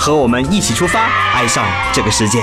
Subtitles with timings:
[0.00, 1.62] 和我们一起出发，爱上
[1.92, 2.38] 这个世界。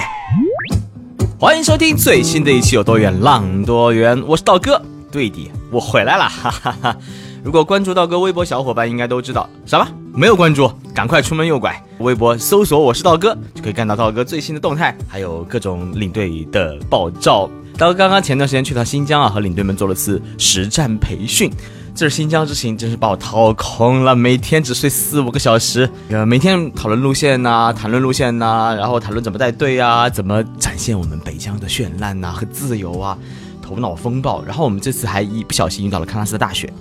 [1.39, 4.79] 欢迎收听最新的一期《有多远浪多远》，我是道哥，
[5.11, 6.95] 对的，我回来了，哈哈哈。
[7.43, 9.87] 如果关注道哥微博，小伙伴应该都知道，什么？
[10.13, 17.49] 没有关注，赶快出门右拐，微博搜索我是道哥，就可以看到道哥最新的动态，还有各种领队的爆照。
[17.75, 21.51] 道哥刚刚前段时间去趟新疆啊，和领队们做了次实战培训。
[21.97, 33.17] 这是新疆之行真是把我掏空了，每天只睡四五个小时，呃，每天讨论路线呐，谈论路线呐，然后谈论怎么带队啊，怎么展现我们北疆的绚烂呐和自由啊，
[33.63, 34.43] 头脑风暴。
[34.45, 36.71] 然后我们这次还一不小心遇到了喀纳斯的大雪，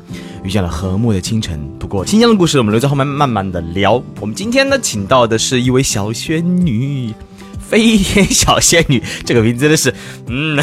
[0.44, 1.58] 遇见了和睦的清晨。
[1.78, 3.94] 不过新疆的故事我们留在后面慢慢的聊。
[4.20, 7.14] 我们今天呢，请到的是一位小仙女，
[7.58, 9.94] 飞天小仙女，这个名字真的是，
[10.26, 10.58] 嗯。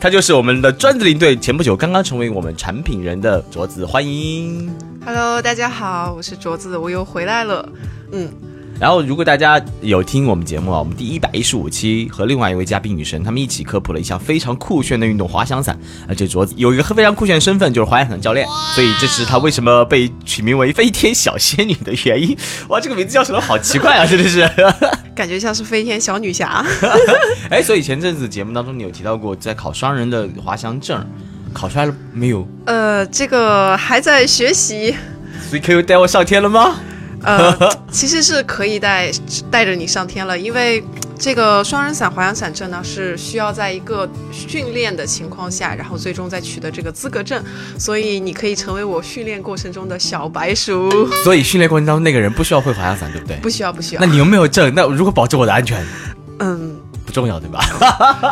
[0.00, 4.72] 他就是我们的专职领队，前不久刚刚成为我们产品人的卓子，欢迎。
[5.04, 7.68] Hello，大家好，我是卓子，我又回来了。
[8.12, 8.30] 嗯。
[8.80, 15.76] 然后，如果大家有听我们节目啊，我们第一百一十五期和另外一位嘉宾女神，他们一起科普了一项非常酷炫的运动——滑翔伞。
[16.08, 22.36] 而且镯子有一个非常酷炫的身份，就是滑翔伞教练，所以这是他为什么被取名为“飞天小仙女”的原因。
[22.68, 23.40] 哇，这个名字叫什么？
[23.40, 24.48] 好奇怪啊，真的是，
[25.12, 26.64] 感觉像是飞天小女侠。
[27.50, 31.04] 哎，所以前阵子节目当中，你有提到过在考双人的滑翔证，
[31.52, 32.46] 考出来了没有？
[32.66, 34.94] 呃，这个还在学习。
[35.50, 36.76] 所以可以带我上天了吗？
[37.22, 37.56] 呃，
[37.90, 39.10] 其实是可以带
[39.50, 40.82] 带着你上天了，因为
[41.18, 47.42] 这个双人伞滑翔伞证呢是需要在一个训练的情况下，然后最终再取得这个资格证，
[47.78, 51.08] 所以你可以成为我训练过程中的小白鼠。
[51.24, 53.36] 所以训练过程当中那个人不需要会滑翔伞，对不对？
[53.38, 54.00] 不需要，不需要。
[54.00, 54.72] 那你有没有证？
[54.74, 55.84] 那如何保证我的安全？
[56.38, 57.60] 嗯，不重要，对吧？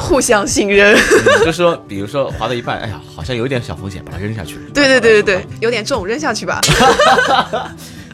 [0.01, 0.97] 互相信任。
[1.45, 4.59] 就说，比如说滑到一半，哎呀，好像有点小风险，把它扔下去。
[4.73, 6.61] 对对对对对，有点重，扔下去吧。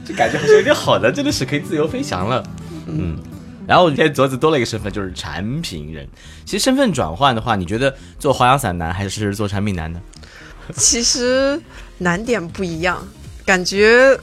[0.05, 2.43] 这感觉还是有点好的，真的是可以自由飞翔了。
[2.87, 3.17] 嗯，
[3.69, 6.09] 然后今天镯子多了一个身份，就是产品人。
[6.45, 10.01] 其实身份转换的话，你觉得做滑翔伞难还是做产品难呢？
[10.75, 11.61] 其实
[11.99, 13.07] 难点不一样，
[13.45, 14.19] 感觉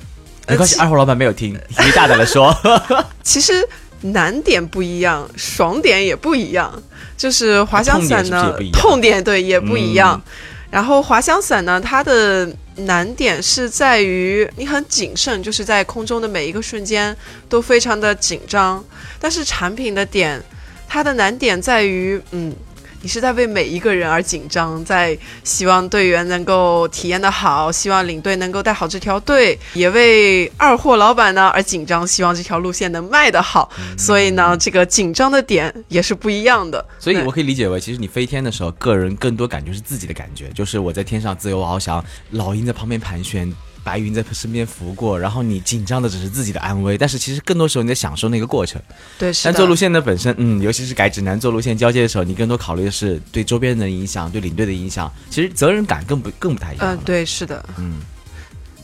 [0.48, 0.78] 没关系。
[0.80, 2.54] 二货老板没有听，你大胆的说。
[3.24, 3.66] 其实
[4.02, 6.82] 难点不一样，爽点也不一样。
[7.16, 10.22] 就是滑翔伞呢，痛点对也不一样。
[10.70, 12.50] 然后滑翔伞呢，它的。
[12.86, 17.16] 难点是在于你很谨慎，就是在空中的每一个瞬间
[17.48, 18.84] 都非常的紧张。
[19.20, 20.42] 但是产品的点，
[20.88, 22.56] 它的难点在于，嗯。
[23.02, 33.72] 你是在为每一个人而紧张，在希望队员能够体验的好，希望领队能够带好这条队，也为二货老板呢而紧张，希望这条路线能卖得好。
[33.98, 36.86] 所以呢，这个紧张的点也是不一样的。
[37.00, 43.50] 所以我可以理解为，其实你飞天的时候，个人更多感觉是自己的感觉，就是我在天上自由翱翔，老鹰在旁边盘旋。
[43.84, 48.82] 白云在身边拂过，然后你紧张的只是自己的安危，但是其实更多时候你在享受那个过程。
[49.18, 56.96] 对，但做路线的本身，嗯，尤其是改指南做路线交接的时候，你更多考虑的是对周边人的影响，对领队的影响，其实责任感更不更不太一样。
[56.96, 58.00] 嗯，对，是的，嗯，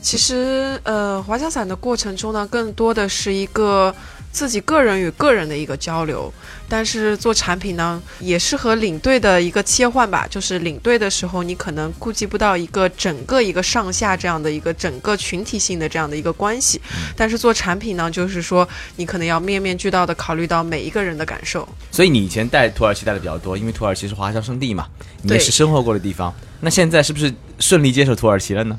[0.00, 3.94] 其实呃，滑翔伞的过程中呢，更多的是一个。
[4.36, 6.30] 自己个人与个人的一个交流，
[6.68, 10.26] 但是做产品呢，也是和领队的一个切换吧。
[10.28, 16.78] 就是领队的时候，你可能顾及不到一个整个一个上下这样的一个整个群体性的这样的一个关系，
[17.16, 21.66] 但是做产品呢，就是说你可能要面面俱到的考虑到每一个人的感受。
[21.90, 24.86] 所以你以前带土耳其带的比较多，因为土耳其是华侨圣地嘛，
[25.22, 26.30] 你也是生活过的地方。
[26.60, 28.78] 那现在是不是顺利接手土耳其了呢？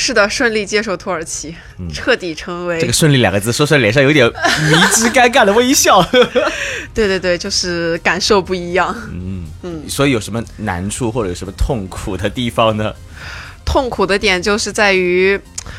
[0.00, 1.52] 是的，顺利接手土耳其，
[1.92, 4.24] 彻底成为这个“顺利”两个字，说出来脸上有点
[4.70, 6.00] 迷之尴尬的微笑。
[6.94, 8.94] 对对对，就是感受不一样。
[9.10, 12.94] 嗯嗯，所以有什么难处或者有什么痛苦的地方呢？
[13.64, 15.38] 痛苦的点就是在于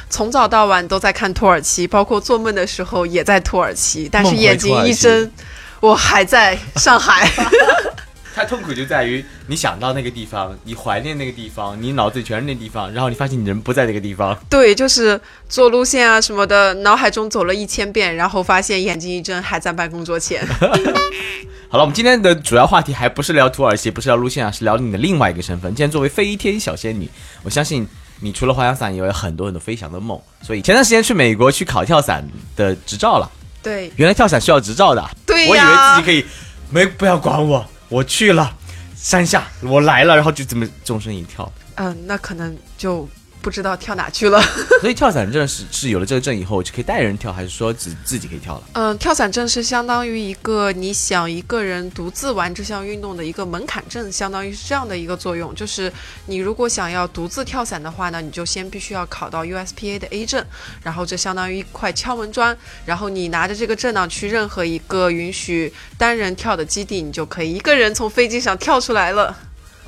[0.09, 5.31] 从早到晚都在看土耳其，包括做梦的时候也在土耳其，但是眼睛一睁，
[5.79, 7.31] 我还在上海。
[8.39, 14.33] 太痛苦就在于你想到那个地方，你怀念那个地方，你脑子里全是那地方，然后你发现你人不在那个地方。
[14.49, 15.19] 对，就是
[15.49, 20.41] 做路线啊什么的，脑海中走了一千遍，然后发现眼睛一睁还在办公桌前。
[21.67, 25.69] 好了，我们今天的主要话题还不是聊土耳其，不是聊路线啊，是聊你的另外一个身份。
[25.75, 27.09] 今天作为飞天小仙女，
[27.43, 27.85] 我相信
[28.21, 30.17] 你除了滑翔伞，也有很多很多飞翔的梦。
[30.41, 32.25] 所以前段时间去美国去考跳伞
[32.55, 33.29] 的执照了。
[33.61, 35.09] 对，原来跳伞需要执照的。
[35.25, 36.25] 对我以为自己可以，
[36.69, 38.55] 没不要管我，我去了
[38.95, 41.51] 山下，我来了，然后就这么纵身一跳。
[41.75, 43.09] 嗯，那可能就。
[43.41, 44.41] 不知道跳哪去了，
[44.81, 48.63] 所以跳伞证是是有了这个证以后就可以带人跳，还是说只自己可以跳了？
[48.73, 55.53] 嗯，跳伞证是相当于一个你想一个人独自玩这项运动的一个门槛证，相当于是这样的一个作用。
[55.55, 55.91] 就是
[56.25, 60.43] 你如果想要独自跳伞的话呢，你就先必须要考到 USPA 的 A 证，
[60.83, 62.55] 然后这相当于一块敲门砖，
[62.85, 69.35] 然后你拿着这个证呢去任何一个允许单人跳的基地，你就可以一个人从飞机上跳出来了。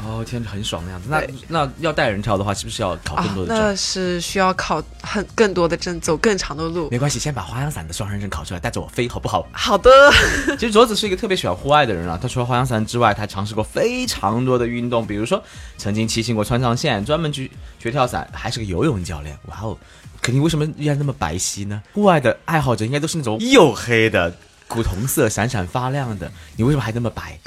[0.04, 1.08] 哦，天，很爽的样子。
[1.10, 3.64] 那那要带人跳的话，是不是要考更多的证？
[3.64, 6.90] 那是需要考很更多的证，走更长的路。
[6.90, 9.48] 没关系，先把滑翔伞的双人证考出来，带着我飞，好不好？
[9.52, 9.90] 好的。
[10.58, 12.18] 其实卓子是一个特别喜欢户外的人啊。
[12.22, 15.42] 他除了滑翔伞之外，他尝试过非常多的运动，比如说
[15.78, 19.38] 曾经骑行过川藏线，专门去学跳伞，还是个游泳教练。
[19.48, 19.78] 哇哦，
[20.22, 21.82] 可你为什么依然那么白皙呢？
[21.94, 24.36] 户外的爱好者应该都是那种黝黑的、
[24.68, 27.40] 古铜色、闪闪发亮的，你为什么还那么白？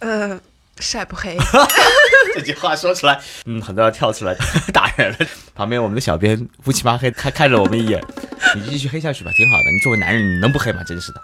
[0.00, 0.40] 呃。
[0.80, 1.36] 晒不黑，
[2.34, 4.34] 这句话说出来，嗯，很多要跳出来
[4.72, 5.18] 打人了。
[5.54, 8.02] 旁边我们的小编乌漆麻黑看看着我们一眼，
[8.56, 9.70] 你继续黑下去吧，挺好的。
[9.72, 10.82] 你作为男人，你能不黑吗？
[10.84, 11.20] 真是的。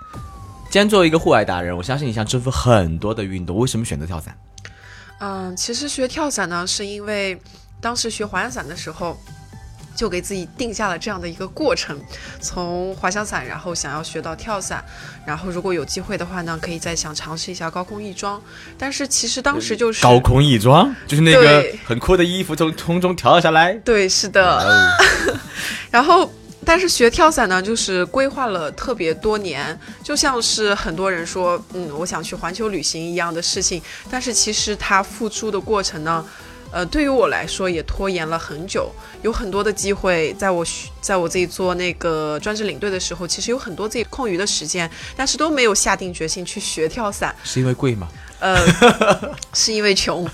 [0.71, 4.37] 既然作为一个户外达人，我相信你想征服很多的运动，为什么选择跳伞？
[5.19, 7.41] 嗯，其实学跳伞呢，是因为
[7.81, 9.21] 当时学滑翔伞的时候。
[10.01, 11.95] 就给自己定下了这样的一个过程，
[12.41, 14.83] 从滑翔伞，然后想要学到跳伞，
[15.27, 18.41] 然后如果有机会的话呢，可以再想尝试一下高空翼装。
[18.79, 23.75] 但是其实当时就是高空翼装，就是那个很酷的衣服从空中跳下来。
[23.85, 24.91] 对，是的。
[25.93, 26.33] 然后，
[26.65, 33.83] 但是学跳伞呢，就是规划了特别多年，就像是很多人说，嗯，我想去环球旅行一样的事情。
[34.11, 36.25] 但是其实他付出的过程呢？
[36.73, 40.65] 呃，对于我来说也拖延了很久，有很多的机会，在我
[41.01, 47.35] 在我自己做那个专职领队的时候，其实有很多自己空余的时间，但是都没有下定决心去学跳伞。
[47.43, 48.09] 是因为贵吗？
[48.39, 48.57] 呃，
[49.53, 50.25] 是因为穷。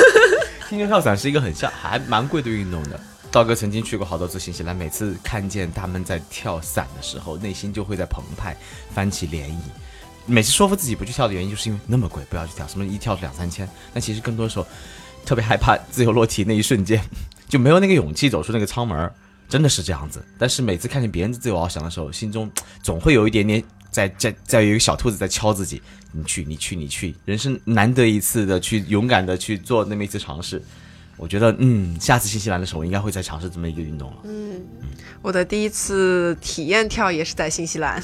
[0.68, 3.00] 听说跳伞是一个很像还蛮贵的运动的。
[3.30, 8.54] 道哥曾经去过好多次新西兰，每次看见他们在跳伞的时候，内心就会在澎湃，
[8.92, 9.54] 翻起涟漪。
[10.26, 12.66] 每次说服自己不去跳的原因，就是因为那么贵，不要去跳。
[12.68, 14.66] 什么一跳两三千，但其实更多时候。
[15.24, 17.02] 特别害怕自由落体那一瞬间，
[17.48, 19.10] 就没有那个勇气走出那个舱门，
[19.48, 20.24] 真的是这样子。
[20.38, 22.50] 但是每次看见别人自由翱翔的时候，心中
[22.82, 25.80] 总会有一点点在在在有一个小兔子在敲自己：
[26.12, 27.14] 你去，你去，你去！
[27.24, 30.62] 人生难得一次的去勇敢的去做那么一次尝试。
[31.16, 34.16] 我觉得，嗯，下次新西兰的时候，我应该会再尝试这么一个运动了。
[34.24, 34.60] 嗯，
[35.20, 38.02] 我的第一次体验跳也是在新西兰，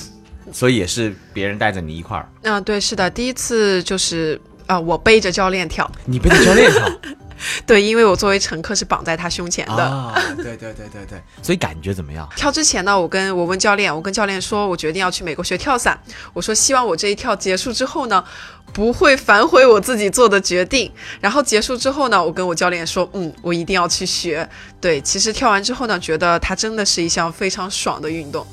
[0.53, 2.29] 所以也是别人带着你一块儿。
[2.43, 4.41] 嗯，对，是的，第一次就是。
[4.67, 6.91] 啊，我背着教练跳，你背着教练跳，
[7.67, 9.83] 对，因为我作为乘客是绑在他胸前的。
[9.85, 12.29] 啊，对对对对对，所以感觉怎么样？
[12.37, 15.99] 跳之前呢，我跟我问教练，我跟教练说，我决定要去美国学跳伞。
[16.33, 18.25] 我说希望我这一跳结束之后呢，
[18.73, 20.91] 不会反悔我自己做的决定。
[21.21, 24.49] 然后结束之后呢，我跟我教练说，嗯，我一定要去学。
[24.81, 28.47] 对，其实跳完之后呢，觉得它真的是一项非常爽的运动。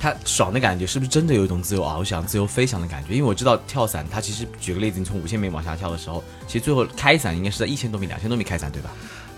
[0.00, 3.12] 它爽的感觉是不是真的有一种自由翱翔、自由飞翔的感觉？
[3.14, 8.90] 因为我知道跳伞，它其实举个例子，你从五千米往下跳的时候，其实最后开伞应该是在一千多米、两千多米开伞，对吧？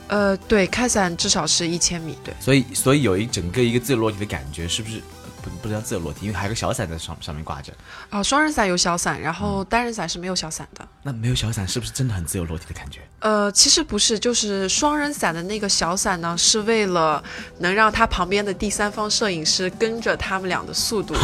[0.06, 2.32] 呃，对，开伞至少是一千米，对。
[2.38, 5.02] 所以，所以有一整个一个自由落体的感觉，是不是？
[5.42, 7.72] 不不能自由落体，因为还有个小伞在上上面挂着。
[8.10, 10.86] 哦，双人伞有小伞，然后单人伞是没有小伞的。
[11.02, 13.00] 那没有小伞是不是真的很自由落体的感觉？
[13.18, 17.22] 呃，其实不是，就是双人伞的那个小伞呢，是为了
[17.58, 21.14] 能让他旁边的第三方摄影师跟着他们俩的速度，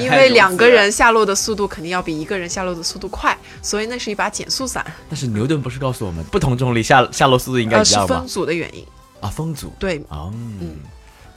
[0.00, 4.84] 因为两个人下落的速度肯定要比一个人下落的速度快，所以那是一把减速伞。
[5.08, 8.06] 但是牛顿不是告诉我们，不同重力下下落速度应该一样吗？
[8.06, 8.86] 是风阻的原因
[9.20, 9.72] 啊，风阻。
[9.78, 10.76] 对，嗯，嗯。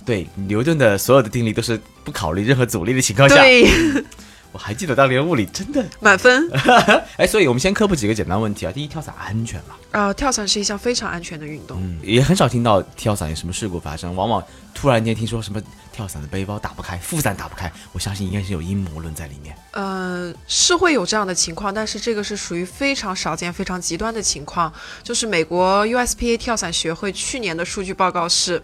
[0.09, 3.35] 对牛顿的所有的定律都是不考虑任何阻力的情况下。
[3.35, 3.63] 对，
[4.51, 6.49] 我还记得当年物理真的 满分。
[7.15, 8.71] 哎，所以我们先科普几个简单问题啊。
[8.71, 9.75] 第一，跳伞安全吗？
[9.91, 11.77] 啊，跳伞是一项非常安全的运动。
[11.79, 15.61] 嗯，也很少听到跳伞有什么事故发生，往往突然间听说什么
[15.91, 19.55] 跳伞的背包打不开，副伞打不开，我相信应该是有阴谋论在里面。
[19.73, 24.73] 呃，是会有这样的情况，但是这个是属于非常少见、非常极端的情况。
[25.03, 28.59] 就是美国 USPA 跳伞学会去年的数据报告是。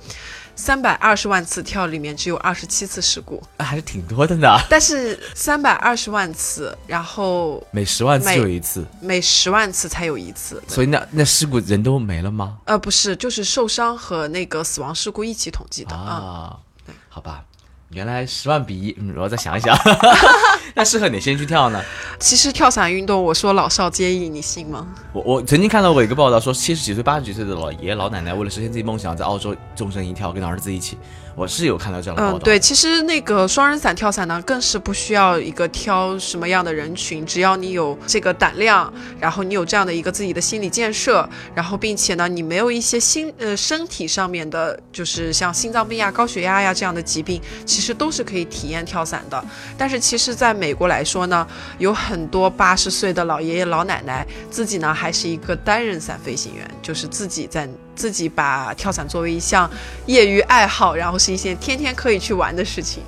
[0.55, 4.57] 三百二十万次跳里面只有二十七次事故，那还是挺多的呢。
[4.69, 10.63] 但是三百二十万次，然后每十万次就有一次，每十万次才有一次。
[10.67, 12.57] 所以那那事故人都没了吗？
[12.65, 16.57] 呃，不是，就是受伤和那个死亡事故一起统计的啊。
[16.85, 17.43] 对，好吧。
[17.89, 19.77] 原来十万比一，嗯，我再想一想，
[20.77, 21.82] 那适合哪些人去跳呢？
[22.20, 24.86] 其实跳伞运动，我说老少皆宜，你信吗？
[25.13, 30.98] 我我曾经看到过一个报道，说七十几岁、八十几岁的老爷爷老奶奶为了实现自己梦想，在澳洲纵身一跳，跟儿子一起。
[31.36, 32.38] 我是有看到这样的报道。
[32.38, 49.44] 嗯，对，其实那个双人伞跳伞呢，更是不需要一个挑什么样的人群，只要你有这个胆量，然后你有这样的一个自己的心理建设，然后并且呢，你没有一些心呃身体上面的，就是像心脏病呀、高血压呀这样的疾病，其实都是可以体验跳伞的。
[49.77, 51.46] 但是其实在美国来说呢，
[51.80, 57.68] 有很多八十岁的老爷爷老奶奶自己呢还是一个单人伞飞行员，就是自己在。
[57.96, 59.70] 自己把跳伞作为一项
[60.06, 63.04] 业余爱好，然后是一些天天可以去玩的事情。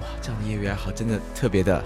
[0.00, 1.82] 哇，这样的业余爱好真的特别的，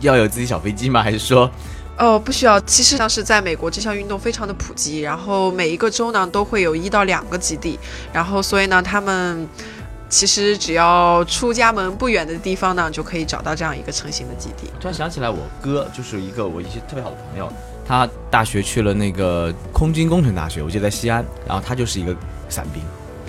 [0.00, 1.02] 要有自己小飞机吗？
[1.02, 1.50] 还是说，
[1.98, 2.58] 哦，不需要。
[2.60, 7.78] 其实像是在美国，这项运动非常的普及，然后每一个州呢都会有一到两个基地，
[8.12, 9.46] 然后所以呢，他们
[10.08, 14.70] 其实只要出家门不远的地方呢，就可以找到这样一个成型的基地。
[14.80, 17.52] 突然想起来，我哥就是一个我一些特别好的朋友。
[17.86, 22.14] 他大学去了那个空军工程大学，我记得在西安，然后他就是一个
[22.48, 22.82] 伞兵，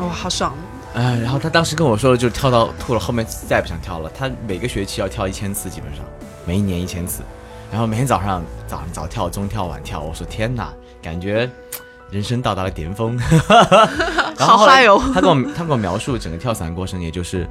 [0.05, 0.53] 哇，好爽！
[0.93, 4.09] 哎，然后他当时跟我说的，就是跳到吐了，后面再也不想跳了。
[4.17, 6.05] 他每个学期要跳一千次，基本上
[6.45, 7.21] 每一年一千次，
[7.71, 9.99] 然后每天早上早上早跳、中跳、晚跳。
[9.99, 11.49] 我说天哪，感觉
[12.09, 13.19] 人生到达了巅峰，
[14.37, 15.01] 好嗨哦！
[15.13, 17.45] 他跟我他跟我描述整个跳伞过程，也就是。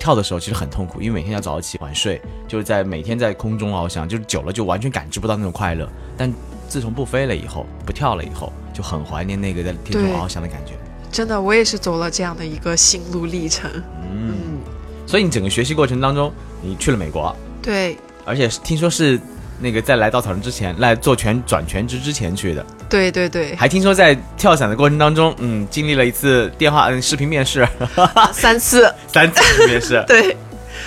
[0.00, 5.86] 跳的时候其实很痛苦，因为每天要早起晚睡，就是在每天在空中翱翔，就是久了就完全感知不到那种快乐。
[6.16, 6.32] 但
[6.68, 10.72] 自从不飞了以后，不跳了以后，就很怀念那个在天空翱翔的感觉。
[11.12, 13.70] 真的，我也是走了这样的一个心路历程。
[14.10, 14.58] 嗯，
[15.06, 19.20] 所以你整个学习过程当中，你去了美国，对，而且听说是。
[19.60, 27.66] 那个在来稻草人之前，来做全转全职之前去的，对对对，还听说在跳伞的过程当中，嗯，经历了一次电话嗯视频面试，
[28.32, 30.36] 三次 三次面试， 对，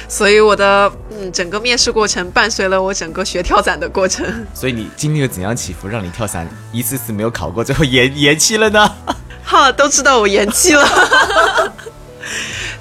[0.07, 4.25] 所以我的嗯整个面试过程伴随了我整个学跳伞的过程。
[4.53, 8.91] 所以你经历了怎样起伏，让你跳伞一次次没有考过，最后延延期了呢？
[9.43, 10.87] 哈，都知道我延期了。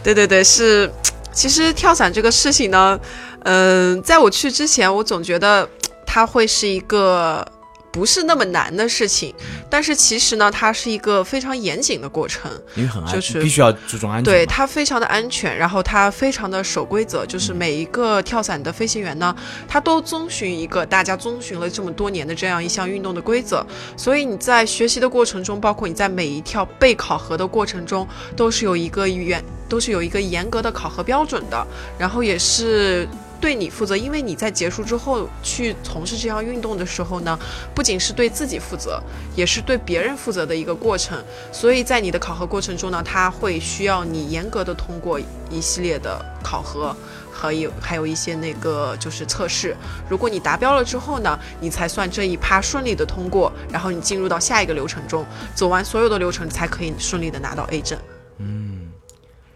[0.02, 0.90] 对对对，是，
[1.32, 2.98] 其实跳伞这个事情呢，
[3.44, 5.68] 嗯，在我去之前，我总觉得。
[6.14, 7.42] 它会是一个
[7.90, 9.34] 不是那么难的事情，
[9.70, 14.24] 但是其实呢，它是一个非常严谨的过程，因为很安全，必须要注重安全。
[14.24, 19.34] 对它非常的安全，然后它非常的守规则，就是每一个跳伞的飞行员呢，
[19.66, 23.64] 他都遵循一个大家遵循了这么多年的这样一项运动的规则，
[23.96, 31.66] 所以你在学习的过程中，包括你在每一跳被考核的过程中，都是有一个严，都是有一个严格的考核标准的，
[31.98, 33.08] 然后也是。
[33.42, 37.36] 对你负责，因为你在结束之后去从事这项运动的时候呢，
[37.74, 39.02] 不仅是对自己负责，
[39.34, 41.20] 也是对别人负责的一个过程。
[41.50, 45.18] 所以在你的考核过程中呢，他会需要你严格的通过
[45.50, 46.96] 一系列的考核
[47.32, 49.76] 和有还有一些那个就是测试。
[50.08, 57.98] 如果你达标了之后呢，你才算这一趴顺利的通过，然后你进入到下一个流程中，走完所有的流程才可以顺利的拿到 A 证。
[58.38, 58.88] 嗯，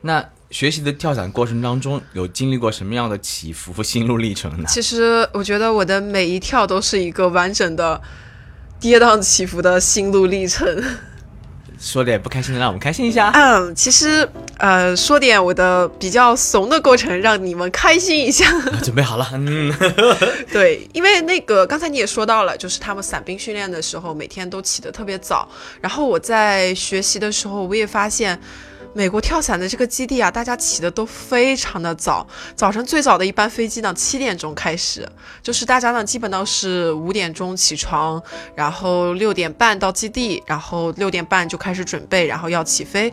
[0.00, 0.28] 那。
[0.50, 4.64] 学习的跳伞过程当中，有经历过什么样的起伏、心路历程呢？
[4.68, 8.00] 其实我觉得我的每一跳都是一个完整的
[8.78, 10.82] 跌宕起伏的心路历程。
[11.78, 13.30] 说点不开心的，让我们开心一下。
[13.34, 14.26] 嗯，其实
[14.56, 18.50] 呃，说点我的比较怂的过程，让你们开心一下。
[18.82, 19.70] 准备好了，嗯，
[20.50, 25.46] 对，因为那个刚才你也说到了，就是他们伞兵训练的时候，每天都起得特别早。
[25.82, 28.40] 然后我在学习的时候，我也发现。
[28.96, 35.06] 美国跳伞的这个基地啊，大家起的都非常的早，早晨最早的一班飞机呢，七点钟开始，
[35.42, 38.22] 就是大家呢基本都是五点钟起床，
[38.54, 43.12] 然后六点半到基地，然后六点半就开始准备，然后要起飞。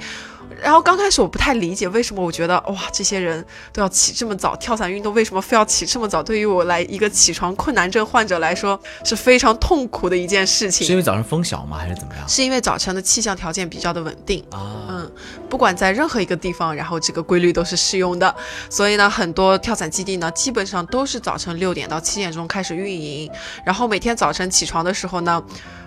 [0.62, 6.22] 然后刚开始我不太理解为什么，我觉得哇，这些人都要起这么早，跳伞运动为什么非要起这么早？
[6.22, 10.86] 对于我来一个起床困难症患者来说是非常痛苦的一件事情。
[10.86, 12.28] 是因为早上风小吗，还是怎么样？
[12.28, 14.88] 是因为早晨的气象条件比较的稳定啊。
[14.90, 15.12] 嗯，
[15.50, 18.36] 不管在任何一个地方，然后这个规律都是适用的。
[18.70, 23.30] 所以呢，很多跳伞基地呢，基本上都是早晨六点到七点钟开始运营。
[23.66, 25.44] 然后每天早晨起床的时候呢。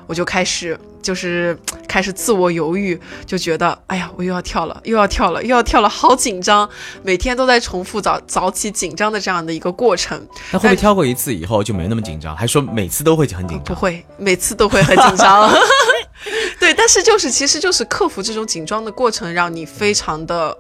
[0.07, 1.57] 我就开始就是
[1.89, 6.69] 开始自我犹豫，就觉得哎呀，我又要跳了，又要跳了，又要跳了，好紧张！
[7.03, 10.17] 每天都在重复早早起紧张的这样的一个过程。
[10.53, 12.37] 那会不会跳过一次以后就没那么紧张？
[12.37, 13.75] 还说每次都会很紧张？
[13.75, 15.51] 不会，每次都会很紧张。
[16.59, 20.57] 对，但是就是其实就是克服这种紧张的过程，让你非常的。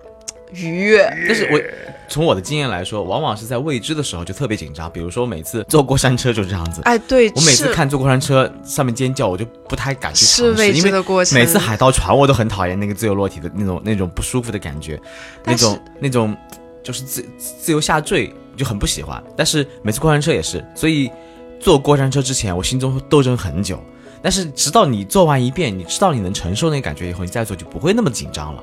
[0.52, 1.60] 愉悦，但是我
[2.08, 4.90] 从我的经验来说，往往是在未知的时候就特别紧张。
[4.90, 10.92] 比如说每次坐过山车就是这样子，哎，对我每次看坐过山车上面尖叫，我就不太敢去尝试，因为
[11.32, 15.00] 每次海盗船我都很讨厌那个自由落体的那种那种不舒服的感觉，
[15.44, 16.36] 那种那种
[16.82, 19.22] 就是自自由下坠就很不喜欢。
[19.36, 21.10] 但是每次过山车也是，所以
[21.58, 23.82] 坐过山车之前我心中斗争很久，
[24.22, 28.62] 但是直到你做完一遍，你知道你能承受那个感觉以后，你再做就不会那么紧张了。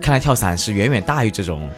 [0.00, 1.68] 看来跳伞是远远大于这种。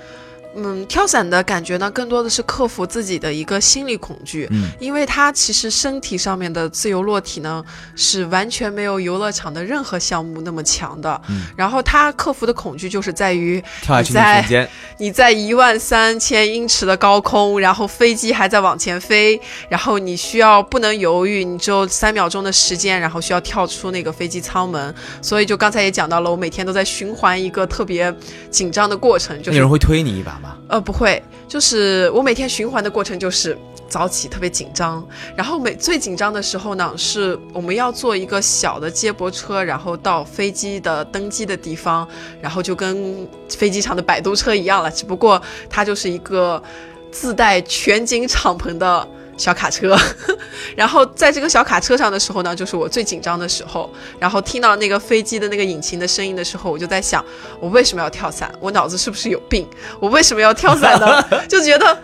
[0.56, 4.46] 嗯，跳伞的感觉呢，更多的是克服自己的一个心理恐惧。
[4.52, 7.64] 嗯，因为它其实身体上面的自由落体呢，
[7.96, 11.20] 是完全没有游乐场的任何项目那么强的。
[11.28, 14.68] 嗯，然后它克服的恐惧就是在于跳下去的瞬间，
[14.99, 24.94] 你在一万三千英尺的高空，然后飞机还在往前飞，然后你需要不能犹豫，你只有三秒钟的时间，然后需要跳出那个飞机舱门。
[25.20, 28.14] 所以就刚才也讲到了，我每天都在循环一个特别
[28.50, 29.37] 紧张的过程。
[29.42, 30.40] 就是有人会推你一把。
[30.68, 33.56] 呃，不会，就是我每天循环的过程就是
[33.88, 42.06] 早起特别紧张，然后每最紧张的时候呢，是我们要坐一个小的接驳车，然后到飞机的登机的地方，
[42.40, 46.62] 然后就跟飞机场的摆渡车一样了，只不过它就是一个
[47.10, 49.08] 自带全景敞篷的。
[49.36, 49.96] 小卡车，
[50.76, 53.90] 然后在这个小卡车上的时候呢，就是我最紧张的时候。
[54.18, 57.24] 然后听到那个飞机的那个引擎的声音的时候，我就在想，
[57.60, 58.50] 我为什么要跳伞？
[58.60, 59.68] 我脑子是不是有病？
[60.00, 61.22] 我为什么要跳伞呢？
[61.48, 61.98] 就觉得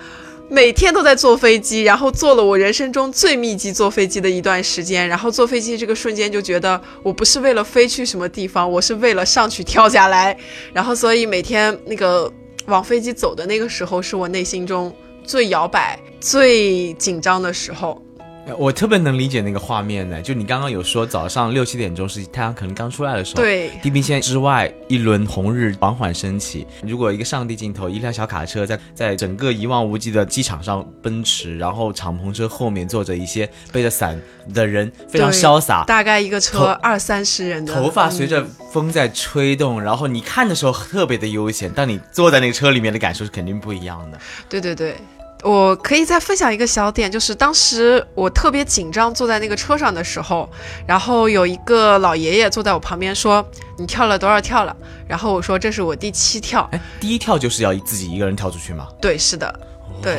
[0.49, 5.07] 每天都在坐飞机，然后坐了我人生中最密集坐飞机的一段时间。
[5.09, 10.37] 然后坐飞机这个瞬间就觉得，我不是为了飞去什么地方，我是为了上去跳下来。
[10.73, 12.31] 然后所以每天那个
[12.67, 14.93] 往飞机走的那个时候，是我内心中。
[15.25, 18.01] 最摇摆、最紧张的时候。
[18.59, 26.67] 我特别能理解那个画面呢，就你刚刚有说早上六七点钟是太阳可能刚出来的时候，对，地平线之外一轮红日缓缓升起。
[26.83, 34.21] 如果一个上帝镜头，一辆小卡车在在整个一望无际的机场上奔驰，然后敞篷车后面坐着一些背着伞
[34.53, 44.19] 的人，非常潇洒，大概一个车二三十人的，头发随着风在吹动，然后你看的时候特别的悠闲，但你坐在那个车里面的感受是肯定不一样的。
[44.49, 44.97] 对对对。
[45.43, 50.49] 我可以再分享一个小点，就是当时我特别紧张，坐在那个车上的时候，
[50.87, 53.45] 然后有一个老爷爷坐在我旁边说
[53.79, 54.77] ：“你跳了多少跳了？”
[55.09, 58.87] 然后我说：“这是我第七跳。”哎，第一跳就是要自己一个人跳出去吗？
[59.01, 59.61] 对，是的，
[60.03, 60.19] 对。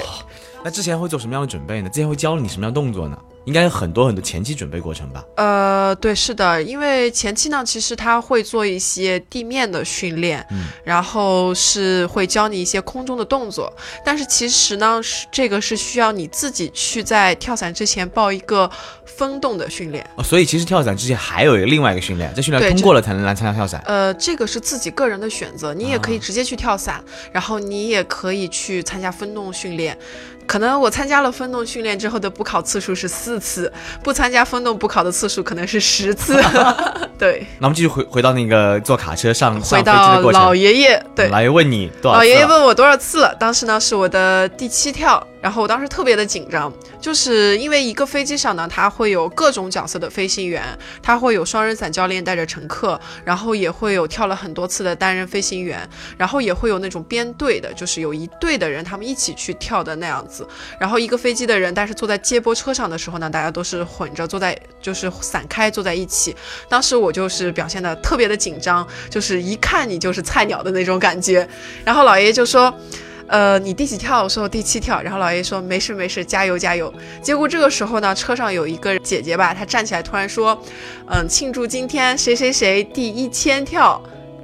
[0.64, 1.90] 那之前会做什么样的准备呢？
[1.90, 3.18] 之前会教你什么样的动作呢？
[3.46, 5.26] 应该有很多很多前期准备过程吧？
[5.36, 13.72] 呃，对，是的，因为前期呢，其实他会做一些地面的训练，嗯，然后是会教你一些空中的动作，
[14.06, 18.70] 但是其实呢，是这个是需要你自己去在跳伞之前报一个
[19.06, 20.08] 风洞的训练。
[20.18, 23.82] 哦，所以其实跳伞之前还有一个另外一个训练，这训练通过了才能来参加跳伞。
[23.86, 29.98] 呃，这个是自己个人的选择，你也可以直接去跳伞，然后你也可以去参加风洞训练。
[30.48, 33.72] 可能我参加了风洞训练之后的补考次数是四次，
[34.04, 36.42] 不参加风洞补考的次数可能是十次。
[37.18, 40.42] 对，那我们继续回回到那个坐卡车上上飞机的过程。
[40.42, 42.18] 老爷爷，对，老爷问你多少？
[42.18, 43.36] 老爷爷问我多少次了？
[43.40, 45.26] 当时呢是我的第七跳。
[45.42, 50.64] 然后我当时特别的紧张，就是因为一个飞机上呢，它会有各种角色的飞行员，
[51.02, 60.48] 它会有双人伞教练带着乘客，然后也会有跳了很多次的单人飞行员，然后也会有那种编队的，就是有一队的人他们一起去跳的那样子。
[60.80, 66.36] 然后一个飞机的人，但是坐在接驳车上的时候呢，大家都是混着坐在，就是散开坐在一起。
[66.70, 71.48] 当时我就是表现的特别的紧张，就是一看你就是菜鸟的那种感觉。
[71.84, 72.72] 然后老爷爷就说。
[73.28, 74.24] 呃，你第几跳？
[74.24, 75.02] 我说我第七跳。
[75.02, 76.94] 然后老爷说没事没事，加油加油。
[77.22, 80.60] 结果这个时候呢，车上有一个姐姐吧，她站起来突然说，
[81.08, 84.02] 嗯，庆祝今天谁谁谁第一千跳，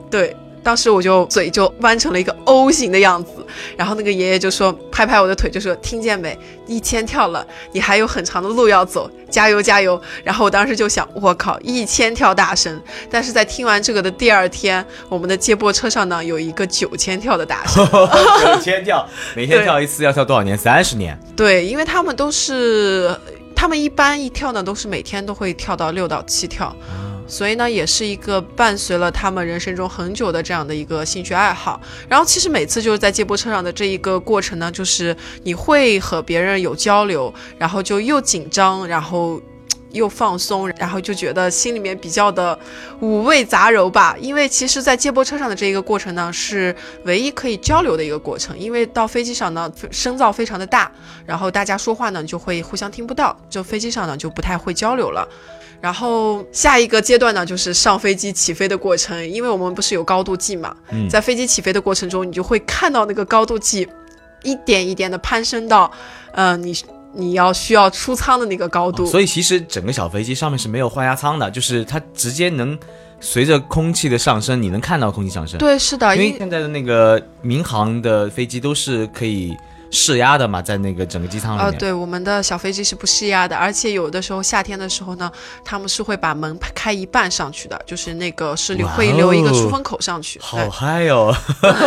[0.09, 0.35] 对。
[0.67, 3.31] 当时我就嘴就弯成了一个 O 型的样子，
[3.77, 9.97] 然后那个爷爷就说拍拍我的腿，就说听见没，一千跳了，你还有很长的路要走，加油加油。
[10.25, 12.81] 然后我当时就想，我靠，一千跳大神。
[13.09, 20.57] 但是在听完这个的第二天，我们的接驳车上呢有一个九千跳的大神， 九千跳，每天跳一次要跳多少年？
[20.57, 21.17] 三十年。
[21.33, 23.17] 对，因为他们都是，
[23.55, 26.75] 他们一般一跳呢都是每天都会跳到六到七跳。
[27.27, 31.79] 所以呢，也是一个伴随了他们人生中很久的这样的一个兴趣爱好。
[32.07, 39.41] 然后，其实每次就是在接驳车上的这一个过程呢，就是你会和别人有交流，然后就又紧张，然后
[39.97, 42.57] 又放松，然后就觉得心里面比较的
[43.01, 44.15] 五味杂糅吧。
[44.19, 48.57] 因为其实，在接驳车上的这一个过程呢，是唯一可以交流的一个过程。
[48.57, 50.89] 因为到飞机上呢，声噪非常的大，
[51.25, 55.27] 然后大家说话呢就会互相听不到，就飞机上呢就不太会交流了。
[55.79, 60.75] 然后下一个阶段呢，就是上飞机起飞的过程，因为我们不是有高度计嘛，
[61.07, 63.87] 在飞机起飞的过程中，你就会看到那个高度计
[64.41, 65.91] 一点一点的攀升到，
[66.31, 66.73] 呃，你
[67.17, 69.05] 你要需要出舱的那个高度。
[69.05, 72.77] 所以其实整个小飞机上面是没有换压舱的，就是它直接能
[73.19, 75.57] 随着空气的上升，你能看到空气上升。
[75.57, 79.55] 对，是的，因为现在的那个民航的飞机都是可以。
[79.89, 81.65] 试压的嘛，在那个整个机舱里面。
[81.65, 85.31] 呃，对，我们的小飞机是不试压的，而且有的时候夏天的时候呢，
[85.63, 90.41] 他们是会把门开一半上去的，就是那个是留会留一个出风口上去。
[90.41, 91.33] 好嗨哦！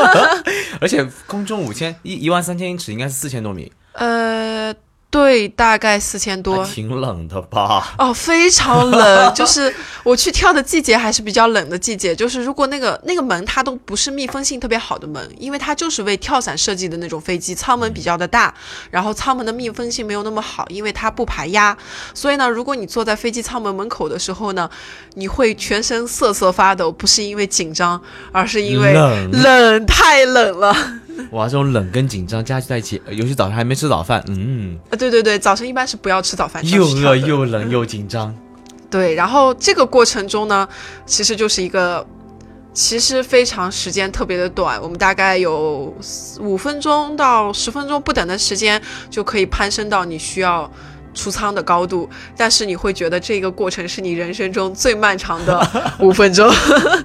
[0.81, 3.71] 而且空中五千一一万三千英尺，应该是四千多米。
[3.93, 4.75] 呃。
[5.11, 7.94] 对，大概四千多，挺冷的吧？
[7.99, 12.14] 哦，非常冷，就是我去跳的季节还是比较冷的季节。
[12.14, 18.55] 就是如果那个那个门它都不是密封性特别好的门，因为它就是为跳伞设计的那种飞机，舱门比较的大，
[18.92, 21.77] 然后舱门的密封性没有那么好，因为它不排压。
[22.14, 24.70] 所以呢，如果你坐在飞机舱门门口的时候呢，
[25.14, 28.94] 你会全身瑟瑟发抖，不是因为紧张，而是因为
[29.33, 30.73] 冷，太冷了。
[31.33, 38.35] 哇，这种冷跟紧张加在一起，尤其早上还没吃早饭，嗯，啊，对对对，早晨一般是不要吃早饭，又饿又冷又紧张。
[38.90, 40.68] 对，然后这个过程中呢，
[41.06, 42.04] 其实就是一个，
[42.74, 45.94] 其实非常时间特别的短，我们大概有
[46.40, 50.68] 五分钟到十分钟不等的时间就可以攀升到你需要
[51.14, 56.52] 出舱的高度，但是你会觉得这个过程是你人生中最漫长的五分钟。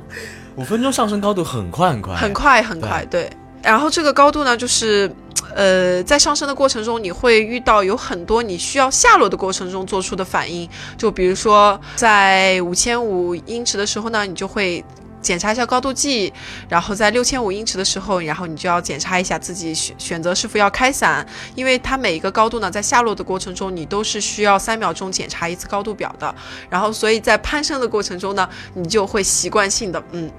[0.56, 3.30] 五分钟上升高度很快很快，很快很快，对。
[3.65, 5.12] 然后这个高度呢，就是，
[5.56, 10.69] 呃，在上升的过程中，你会遇到有很多你需要下落的过程中做出的反应。
[10.95, 14.86] 就比如说，在五千五英尺的时候呢，你就会
[15.19, 16.32] 检查一下高度计；
[16.69, 21.25] 然后在六千五英尺的时候，然后你就要检查一下自己选选择是否要开伞，
[21.56, 26.36] 因为它每一个高度呢，在下落的过程中，你都是需要三秒钟检查一次高度表的。
[26.69, 30.32] 然后，所以在攀升的过程中呢，你就会习惯性的嗯。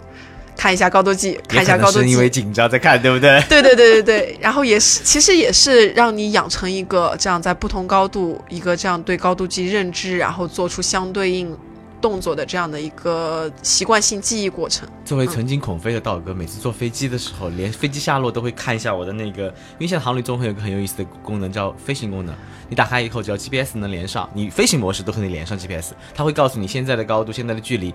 [0.56, 3.40] 看一下高度计，看一下高度计，因为紧张在看，对不对？
[3.48, 4.38] 对对对对对。
[4.40, 11.56] 然后也是，其实也是让你养成一个这样在不同高度一个这样对高度计认知，然后做出相对应
[12.00, 14.88] 动作的这样的一个习惯性记忆过程。
[15.04, 22.34] 作为曾经恐飞的道哥，每次坐飞机的时候，连飞机下落都会看一下我的那个，因为现在航旅中会有个很有意思的功能叫飞行功能。
[22.68, 27.94] 你打开以后，只要 GPS 能连上，你飞行模式都可以连上 GPS，它会告诉你现在的高度、现在的距离。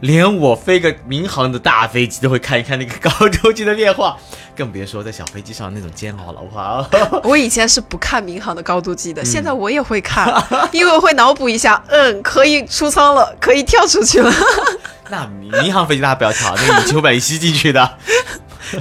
[0.00, 4.16] 连我飞个民航的大飞机都会看一看那个高度计的变化，
[4.56, 6.40] 更别说在小飞机上那种煎熬了。
[6.54, 6.88] 哇！
[7.22, 10.26] 我以前是不看民航的高度计的，现在我也会看，
[10.72, 14.32] 因为我会脑补一下，嗯，可以出舱了，可以跳出去了。
[15.10, 15.26] 那
[15.62, 17.98] 民航飞机大家不要跳，那个你把你吸进去的。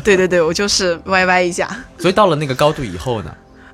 [0.03, 1.69] 对对对，我就是歪歪一下。
[1.99, 3.31] 所以到了那个高度以后呢？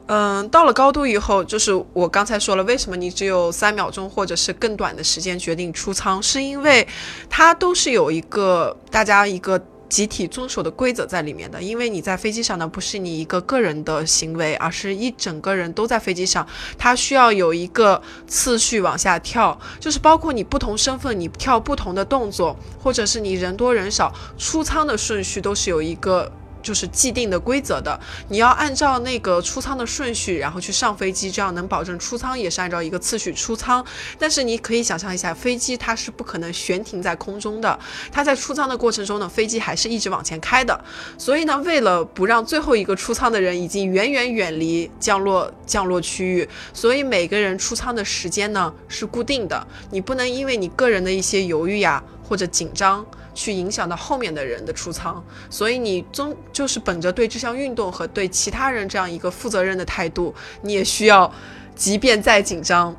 [0.08, 6.86] 嗯，到了高度以后，就是我刚才说了，为什么你只有三秒钟或者是更短的时间决定出舱，是因为
[7.30, 9.58] 它都是有一个大家一个
[9.92, 11.62] 集体遵守的规则在里面的。
[11.62, 26.32] 因为你在飞机上呢，不是你一个个人的行为，而是一整个人都在飞机上，它需要有一个次序往下跳，就是包括你不同身份，你跳不同的动作，或者是你人多人少出舱的顺序都是有一个。
[26.62, 33.84] 就是既定的规则的，你要按照那个出舱的顺序，然后去上飞机，这样能保证出舱也是按照一个次序出舱。
[34.18, 37.80] 但是你可以想象一下，飞机它是不可能悬停在空中的，
[38.12, 40.80] 它在出舱的过程中呢，飞机还是一直往前开的。
[41.18, 53.06] 所以呢，为了不让最后一个出舱的人已经远远远离降落降落区域，所以每个人出舱的时间呢是固定的，你不能因为你个人的一些犹豫呀或者紧张。
[53.34, 61.32] 去影响到后面的人的出舱，所以你终就是本着对这项运动和对其他人这样一个负责任的态度，你也需要，
[61.76, 62.96] 即便再紧张，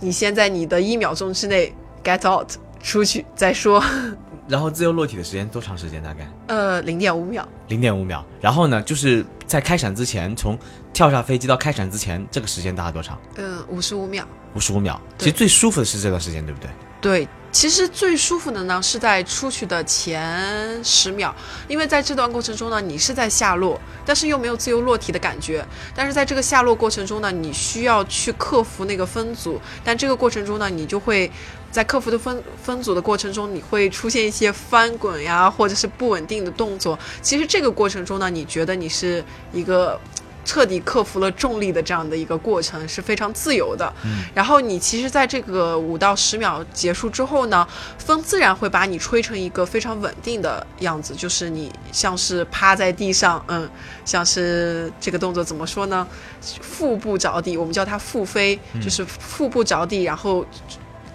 [0.00, 2.50] 你先在你的一秒钟之内 get out
[2.82, 3.82] 出去再说。
[4.48, 6.02] 然后自由落体的时间多长时间？
[6.02, 6.28] 大概？
[6.48, 7.46] 呃，零点五秒。
[7.68, 8.24] 零点五秒。
[8.40, 10.58] 然后呢，就是在开伞之前，从
[10.92, 13.16] 跳下飞机到开伞之前，这个时间大概多长？
[13.36, 14.26] 嗯，五十五秒。
[14.56, 15.00] 五十五秒。
[15.18, 16.70] 其实最舒服的是这段时间，对不对？
[17.00, 17.28] 对。
[17.52, 21.34] 其实最舒服的呢，是在出去的前十秒，
[21.66, 25.66] 因为在这段过程中呢，你是在下落，但是又没有自由落体的感觉。
[25.94, 31.30] 但是在这个下落过程中呢，你需要去克服那个分组，但这个过程中呢，你就会
[31.72, 36.96] 在克服的分分组的过程中，你会出现一些翻滚呀，或者是不稳定的动作。
[37.20, 40.00] 其实这个过程中呢，你觉得你是一个。
[40.50, 43.92] 彻底克服了重力的这样的一个过程是非常自由的。
[44.04, 47.64] 嗯，然后你其实在这个五到十秒结束之后呢，
[47.98, 53.70] 风自然会把你吹成一个非常稳定的样子，就是你像是趴在地上，嗯，
[54.04, 56.04] 像是这个动作怎么说呢？
[56.60, 60.44] 腹部着地，我们叫它腹飞，就是腹部着地，然后。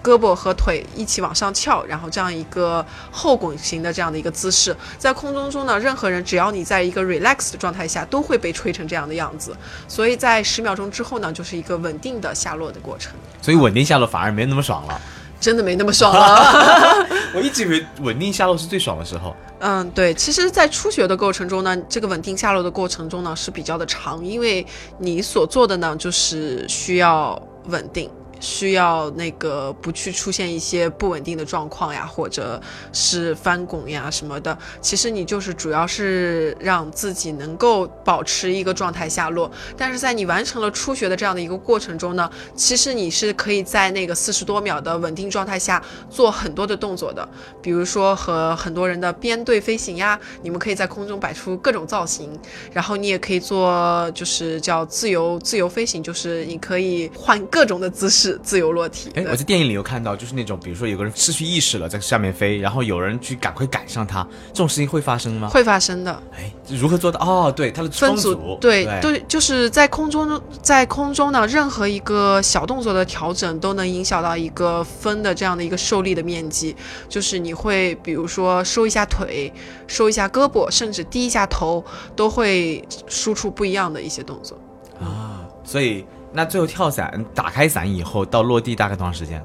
[0.06, 9.56] 胳膊和腿一起往上翘，然后这样一个后滚型的这样的一个姿势，在空中中呢，任何人只要你在一个 relax 的状态下，都会被吹成这样的样子。
[9.88, 13.12] 所以在十秒钟之后呢，就是一个稳定的下落的过程。
[13.42, 15.00] 所以稳定下落反而没那么爽了，
[15.40, 17.04] 真的没那么爽了。
[17.34, 19.34] 我一直以为稳定下落是最爽的时候。
[19.58, 24.64] 嗯，对，其实，在初学的过程中呢，这个稳定下落的过程中呢是比较的长，因为
[24.98, 28.08] 你所做的呢就是需要稳定。
[28.40, 32.60] 需要那个不去出现一些不稳定的状况呀，或者
[32.92, 34.56] 是翻滚呀什么的。
[34.80, 39.50] 其实你就是主要是让自己能够保持一个状态下落。
[39.76, 47.26] 但是在你完成了初学的这样的一个过程中呢，其实你是可以在那个四十多秒的稳定状态下做很多的动作的。
[47.62, 52.38] 比如说和很多人的编队飞行呀，你们可以在空中摆出各种造型。
[52.72, 58.25] 然后你也可以做就是叫自由自由飞行，就是你可以换各种的姿势。
[58.42, 59.10] 自由落体。
[59.14, 65.48] 哎，我在电影里有看到，就是那种，比如说有个人失去意识了，在下面飞，然后有人去赶快赶上他，这种事情会发生吗？
[65.48, 66.22] 会发生的。
[66.36, 67.20] 哎，如何做到？
[67.20, 76.74] 哦，对，他的分组，对对，就是在空中，在空中呢，任何一个小动作的调整都能影响到一个分的这样的一个受力的面积。
[77.08, 79.52] 就是你会，比如说收一下腿，
[79.86, 81.84] 收一下胳膊，甚至低一下头，
[82.14, 84.58] 都会输出不一样的一些动作。
[85.00, 86.04] 啊，所以。
[86.36, 89.42] 那最后跳伞打开伞以后到落地大概多长时间？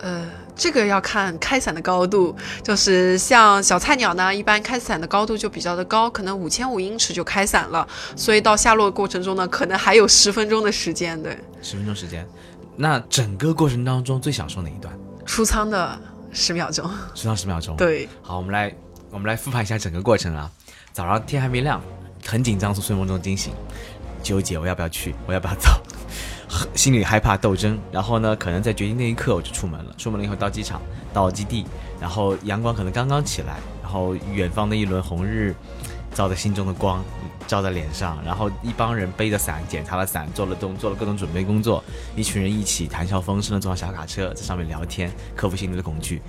[0.00, 11.20] 呃，这个要看开伞的高度，就是像小菜鸟呢，一般开伞的高度就比较的高，可能五千五英尺就开伞了，所以到下落过程中呢，可能还有十分钟的时间。
[11.22, 12.28] 对，十分钟时间。
[12.76, 14.92] 那整个过程当中最享受哪一段？
[15.24, 15.98] 出舱的
[16.32, 16.84] 十秒钟。
[17.14, 17.74] 出舱十秒钟。
[17.76, 18.06] 对。
[18.20, 18.70] 好，我们来
[19.10, 20.50] 我们来复盘一下整个过程啊。
[20.92, 21.80] 早上天还没亮，
[22.26, 23.54] 很紧张，从睡梦中惊醒，
[24.22, 25.70] 纠结我要不要去，我要不要走。
[26.74, 29.94] 心里害怕斗争，然后呢，可能在决定那一刻我就出门了。
[29.96, 30.80] 出门了以后到机场，
[31.12, 31.64] 到基地，
[32.00, 35.54] 然后阳光可能刚刚起来，然后远方的一轮红日，
[36.14, 37.04] 照在心中的光，
[37.46, 41.82] 照在脸上，然后一帮人背着伞，检查了伞，做了动，做了各种准备工作，
[42.14, 46.22] 一群人一起谈笑风生的坐上小卡车，在上面聊天，克服心里的恐惧，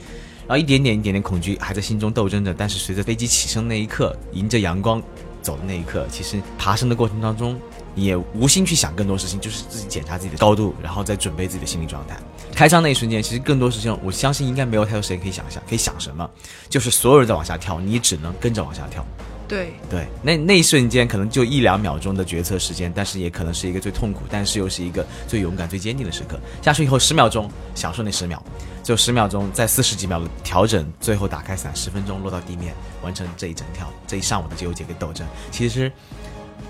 [0.48, 5.02] 然后一点点一点点恐惧还在心中斗争着，但是随着飞机起升那一刻，迎着阳光
[5.42, 7.60] 走的那一刻，其实爬升的过程当中。
[7.96, 12.18] 也无心去想更多事情，就是自己检查自己的高度，然后再准备自己的心理状态。
[12.54, 16.30] 开枪那一瞬间，其实更多事情，我相信应该没有太多时间可以想象，可以想什么，
[16.70, 19.06] 就是所有人在往下跳，你只能跟着往下跳。
[19.48, 26.40] 对对，那那一瞬间可能就一两秒钟的决策时间，但是也可能是一个最痛苦，但是又是一个最勇敢、最坚定的时刻。
[26.64, 28.42] 下去以后十秒钟，享受那十秒，
[28.82, 35.92] 就十秒钟，在四十几秒的调整，最后打开伞，十分钟落到地面，完成这一整条，这一上午的纠结跟斗争，其实。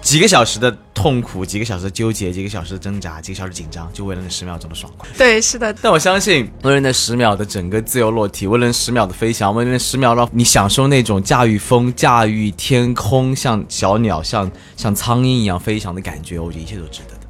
[0.06, 5.10] 几个小时的痛苦，几个小时的纠结，几个小时的挣扎，几个小时紧张，就为了那十秒钟的爽快。
[5.18, 5.74] 对，是的。
[5.82, 17.22] 但我相信，为了那十秒的整个自由落体，为了那十秒的飞翔，为了那十秒让你享受那种驾驭风、驾驭天空，像小鸟、像像苍蝇一样飞翔的感觉，我觉得一切都值得的。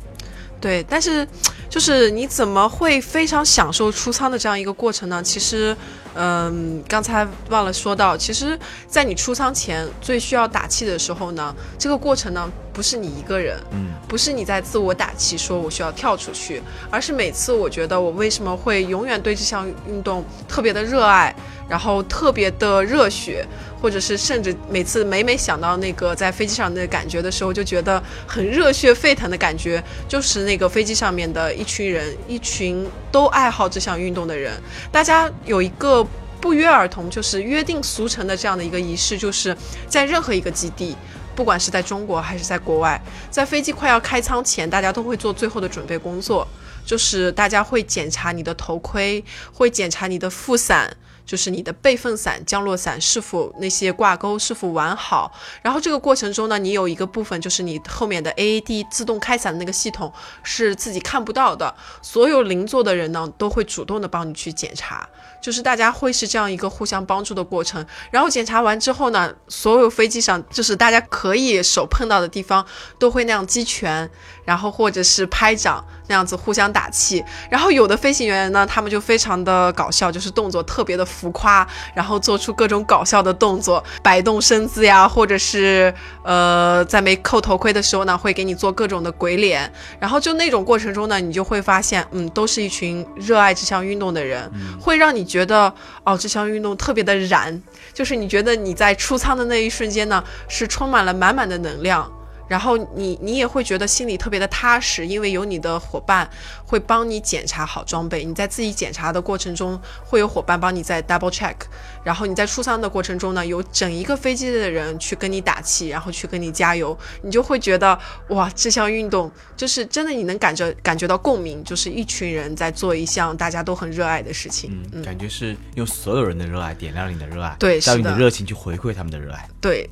[0.59, 1.25] 对，但是，
[1.69, 5.23] 就是你怎么会非常享受出舱的这样一个过程呢？
[5.23, 5.75] 其实，
[6.15, 21.35] 嗯，刚才忘了说到，其实，在你出舱前最需要打气的时候呢，这个过程呢，不是你一个人，嗯，不是你在自我打气，说我需要跳出去，而是每次我觉得我为什么会永远对这项运动特别的热爱。
[21.67, 23.43] 然后特别的热血，
[23.81, 36.05] 或者是甚至每次每每想到那个在飞机上的感觉的时候，就觉得很热血沸腾的感觉，就是那个飞机上面的一群人，一群都爱好这项运动的人，大家有一个
[36.41, 39.55] 不约而同，就是约定俗成的这样的一个仪式，就是
[39.87, 40.93] 在任何一个基地，
[41.33, 43.01] 不管是在中国还是在国外，
[43.31, 46.45] 在飞机快要开舱前，大家都会做最后的准备工作，
[46.85, 49.23] 就是大家会检查你的头盔，
[49.53, 50.93] 会检查你的副伞。
[51.25, 55.31] 就是你的备份伞、降落伞是否那些挂钩是否完好？
[55.61, 65.09] 然后这个过程中呢，你有一个部分就是你后面的 AAD 自动开伞的那个系统是自己看不到的，所有邻座的人呢都会主动的帮你去检查，
[65.45, 67.85] 就是大家会是这样一个互相帮助的过程。
[68.09, 72.65] 然后检查完之后呢，所有飞机上就是大家可以手碰到的地方
[72.97, 74.09] 都会那样击拳，
[74.43, 75.85] 然后或者是拍掌。
[76.07, 85.91] 那样子互相打气，然后有的飞行员呢，他们就非常的搞笑，就是动作特别的浮夸，然后做出各种搞笑的动作，摆动身姿呀，或者是
[86.23, 95.73] 呃，在没扣头盔的时候呢，会给你做各种的鬼脸，然后就那种过程中呢，你就会发现，嗯，都是一群热爱这项运动的人，会让你觉得，
[96.05, 97.61] 哦，这项运动特别的燃，
[97.93, 102.09] 就是你觉得你在出舱的那一瞬间呢，是充满了满满的能量。
[102.47, 106.29] 然后你你也会觉得心里特别的踏实，因为有你的伙伴
[106.65, 108.23] 会帮你检查好装备。
[108.23, 111.55] 你在自己检查的过程中，会有伙伴帮你在 double check。
[112.03, 117.97] 然后你在出舱的过程中呢，有整一个飞机的人去跟你打气，然后去跟你加油，你就会觉得
[118.29, 124.69] 哇，这项运动就是真的，你能感觉感觉到共鸣，就是一群人在做一项大家都很热爱的事情。
[124.71, 129.49] 嗯，嗯感觉是用所有人的热爱点亮你的热爱，对，用你的热情去回馈他们的热爱。
[129.59, 129.89] 对，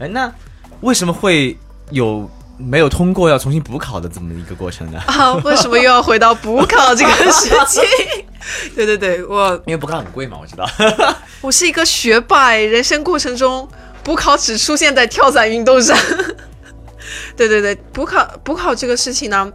[0.00, 0.32] 哎，那。
[0.84, 1.56] 为什么会
[1.90, 5.00] 有没有通过要重新补考的这么一个过程呢？
[5.06, 7.82] 啊，为什么又要回到补考这个事情？
[8.76, 10.68] 对对对，我因为补考很贵嘛，我知道。
[11.40, 13.66] 我是一个学霸，人生过程中
[14.02, 15.96] 补考只出现在跳伞运动上。
[17.36, 19.50] 对对对，补考补考这个事情呢？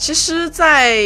[0.00, 0.96] 其实，在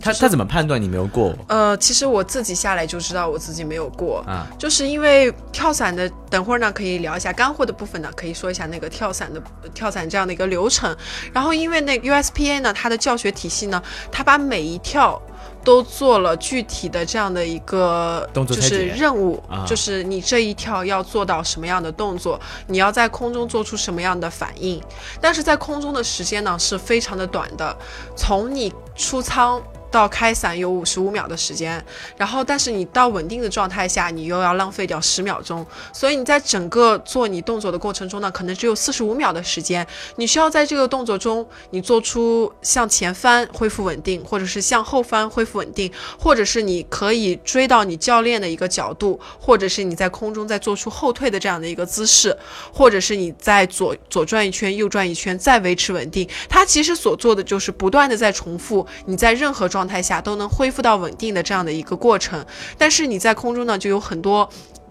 [0.00, 1.32] 他他怎么判断你没有过？
[1.46, 9.40] 呃，其实我自己下来就知道我自己没有过啊，就是因为跳伞的，等会儿呢可以聊一下干货的部分呢，可以说一下那个跳伞的
[9.72, 10.94] 跳伞这样的一个流程。
[11.32, 15.22] 然后，因为那 USPA 呢，它的教学体系呢，它把每一跳。
[15.62, 24.82] 都做了具体的这样的一个就是任务，就是你这一跳要做到什么样的动作，你要在空中做出什么样的反应。
[25.20, 27.76] 但是在空中的时间呢是非常的短的，
[28.16, 29.62] 从你出舱。
[29.90, 31.84] 到开伞有五十五秒的时间，
[32.16, 39.84] 然后但是你到稳定的状态下，你又要浪费掉十秒钟，所以你在整个做你动作的过程中呢，可能只有四十五秒的时间，
[40.16, 52.36] 你需要在这个动作中，你做出向前翻恢复稳定，或者是向后翻恢复稳定，或者是你可以追到你教练的一个角度，或者是你在空中再做出后退的这样的一个姿势，
[52.72, 56.28] 或者是你在左左转一圈，右转一圈，再维持稳定。
[56.48, 59.79] 它其实所做的就是不断的在重复你在任何状。
[59.80, 62.44] 状态下都能恢复到稳定的这样的一个过程，
[62.76, 64.46] 但是你在空中呢，就有很多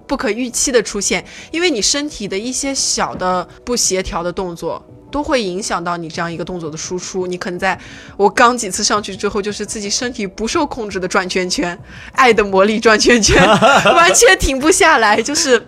[0.07, 7.27] 不可预期的出现，因为你身体的一些小的不协调的动作，都会影响到你这样一个动作的输出。
[7.27, 7.79] 你可能在
[8.17, 11.77] 我刚几次上去之后，就是自己身体不受控制的转圈圈，
[12.13, 13.47] 爱的魔力转圈圈，
[13.93, 15.21] 完全停不下来。
[15.21, 15.63] 就是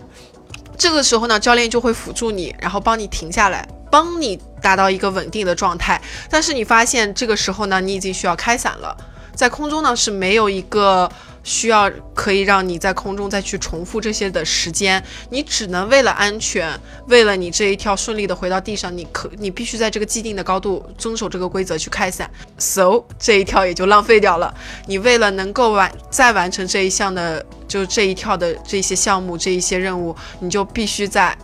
[0.76, 3.68] 这个时候呢，教练就会辅助你，然后帮你停下来。
[3.92, 8.96] 帮你达到一个稳定的状态，但是你发现这个时候呢，你已经需要开伞了。
[9.36, 11.10] 在空中呢是没有一个
[11.44, 24.54] 需要可以让你在空中再去重复这些的时间，你只能为了安全，为了你这一跳顺利的回到地上，你可你必须在这个既定的高度遵守这个规则去开伞，so 这一跳也就浪费掉了。
[24.86, 31.36] 你为了能够完再完成这一项的，就这一跳的这些项目这一些任务，你就必须在。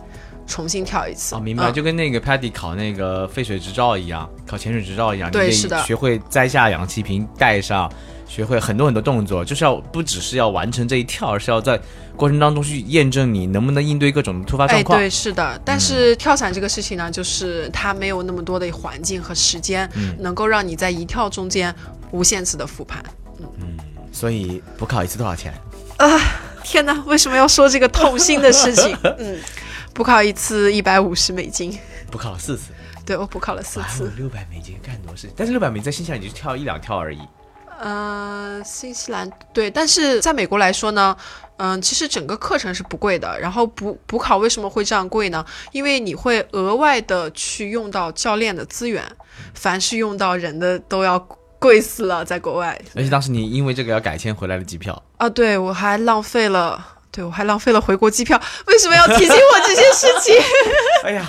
[0.48, 7.88] 重新跳一次哦，明白，就跟那个 Paddy 考那个废水执照一样，考潜水执照一样，对，是的，学会摘下氧气瓶盖上，
[8.26, 11.78] 学会很多很多动作，就是要不只是要完成这一跳，而是要在
[12.16, 14.98] 过程当中去验证你能不能应对各种突发状况。
[14.98, 15.60] 对，是的。
[15.64, 21.72] 但是跳伞这个事情呢，就是它没有那么多的环境和时间，能够让你在一跳中间
[22.10, 23.04] 无限次的复盘。
[23.38, 23.76] 嗯，
[24.10, 25.52] 所以补考一次多少钱？
[25.98, 26.08] 啊，
[26.64, 28.96] 天哪，为什么要说这个痛心的事情？
[29.18, 29.38] 嗯。
[29.94, 31.76] 补考一次一百五十美金，
[32.10, 32.72] 补考了四次，
[33.04, 37.18] 对我补考了四次，六百美金干很多事，但是六百美金在新西兰你就跳一两跳而已。
[37.80, 41.16] 呃，新西兰对，但是在美国来说呢，
[41.58, 43.38] 嗯，其实整个课程是不贵的。
[43.38, 45.44] 然后补补考为什么会这样贵呢？
[45.70, 49.04] 因为你会额外的去用到教练的资源，
[49.54, 51.18] 凡是用到人的都要
[51.60, 52.80] 贵死了，在国外。
[52.96, 56.84] 而且当时你因为这个要改签回来的机票啊，对我还浪费了。
[57.18, 60.36] 对，我还浪费了回国机票，为什么要提醒我这些事情？
[61.02, 61.26] 哎呀，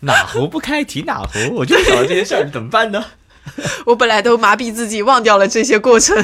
[0.00, 3.04] 哪壶不开提哪壶，我就想到这些事儿，怎么办呢？
[3.86, 6.16] 我本来都麻痹自己，忘掉了这些过程。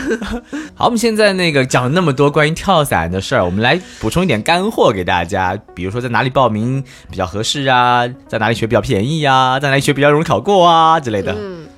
[0.75, 11.33] 好，我们现在那个讲了那么多关于跳伞的事儿，我们来补充一点干货给大家，比如说在哪里报名比较合适啊，在哪里学比较便宜呀，在哪里学比较容易考过啊之类的。
[11.39, 11.69] 嗯，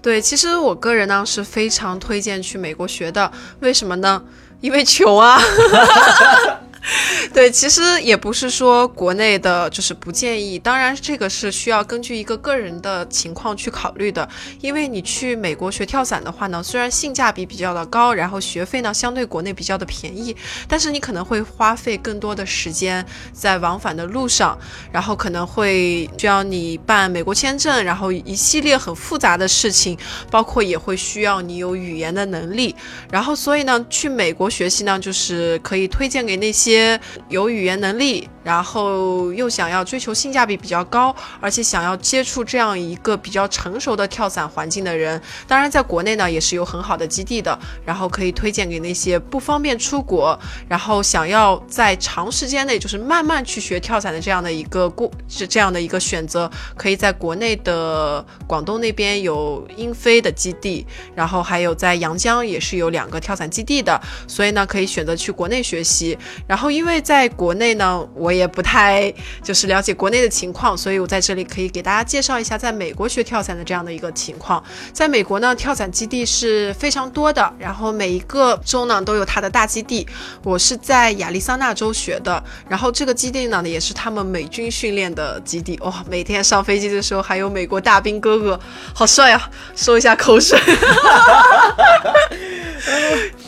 [0.00, 4.22] 对，其实我个人呢是非常推荐去美国学的，为什么呢？
[4.60, 5.40] 因为穷啊。
[7.34, 14.26] 对，其实也不是说国内的就是不建议，当然这个是需要根据一个个人的情况去考虑的。
[14.60, 20.34] 因为你去美国学跳伞的话呢，虽然性价比比较的高，然后学费呢相对国内比较的便宜，
[20.68, 24.56] 但是你可能会花费更多的时间在往返的路上，
[24.92, 29.98] 然后可能会需要你办美国签证，然后一系列很复杂的事情，
[30.30, 32.76] 包括也会需要你有语言的能力。
[33.10, 36.75] 然后所以呢，去美国学习呢，就是可以推荐给那些。
[36.76, 38.28] 些有语言能力。
[38.46, 60.86] 然后又想要追求性价比比较高，而且想要接触这样一个比较成熟的跳伞环境的人，当然在国内呢也是有很好的基地的，然后可以推荐给那些不方便出国，然后想要在长时间内就是慢慢去学跳伞的这样的一个过是这样的一个选择，可以在国内的广东那边有英飞的基地，
[61.16, 66.16] 然后还有在阳江也是有两个跳伞基地的，所以呢可以选择去国内学习。
[66.46, 69.12] 然后因为在国内呢，我也不太
[69.42, 74.62] 就是了解国内的情况，所以我在这里可以给大家介绍一下在美国学跳伞的这样的一个情况。
[74.92, 80.06] 在美国呢，跳伞基地是非常多的，然后每一个州呢都有它的大基地。
[80.42, 85.78] 我是在亚利桑那州学的，然后这个基地呢也是他们美军训练的基地。
[85.82, 88.60] 哇，每天上飞机的时候还有美国大兵哥哥，
[88.94, 89.50] 好帅啊！
[89.74, 90.58] 收一下口水。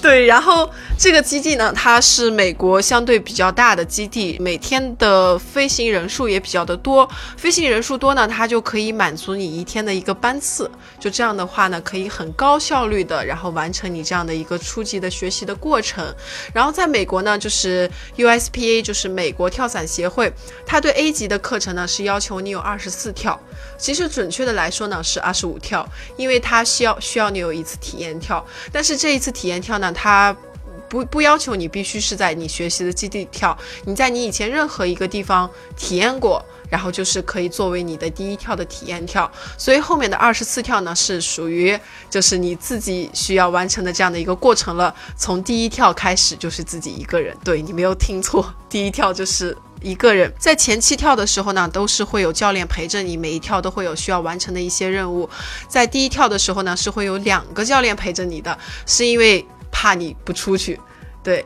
[0.01, 7.09] 对，然后这个基地呢，它是美国相对比较大的基地，每天的飞行人数也比较的多。
[7.36, 10.68] 飞行人数多呢，它就可以满足你一天的一个班次。
[10.99, 16.05] 就这样的话呢，可以很高效率的，然后完成你这样的一个初级的学习的过程。
[16.53, 20.32] 然后在美国呢，就是 USPA，就是美国跳伞协会，
[20.66, 23.38] 它对 A 级的课程呢是要求你有二十四跳，
[23.78, 28.44] 其实准确的来说呢是二十五跳，因为它需要需要你有一次体验跳。
[28.72, 30.36] 但是这一次体验跳呢，它
[30.89, 39.30] 不不要求你必须是在你学习的基地跳，你在你以前任何一个地方体验过，然后就是可以作为你的第一跳的体验跳。
[39.57, 41.78] 所以后面的二十四跳呢，是属于
[42.09, 44.95] 就是你自己需要完成的这样的一个过程了。
[45.16, 50.32] 从第一跳开始就是自己一个人，对你没有听错，第一跳就是一个人。
[50.39, 55.28] 在前期跳的时候呢，都是会有教练陪着你，每一跳都会有需要完成的一些任务。
[55.68, 59.47] 在第一跳的时候呢，是会有两个教练陪着你的，是因为。
[59.79, 60.76] 怕你不出去，
[61.22, 61.45] 对。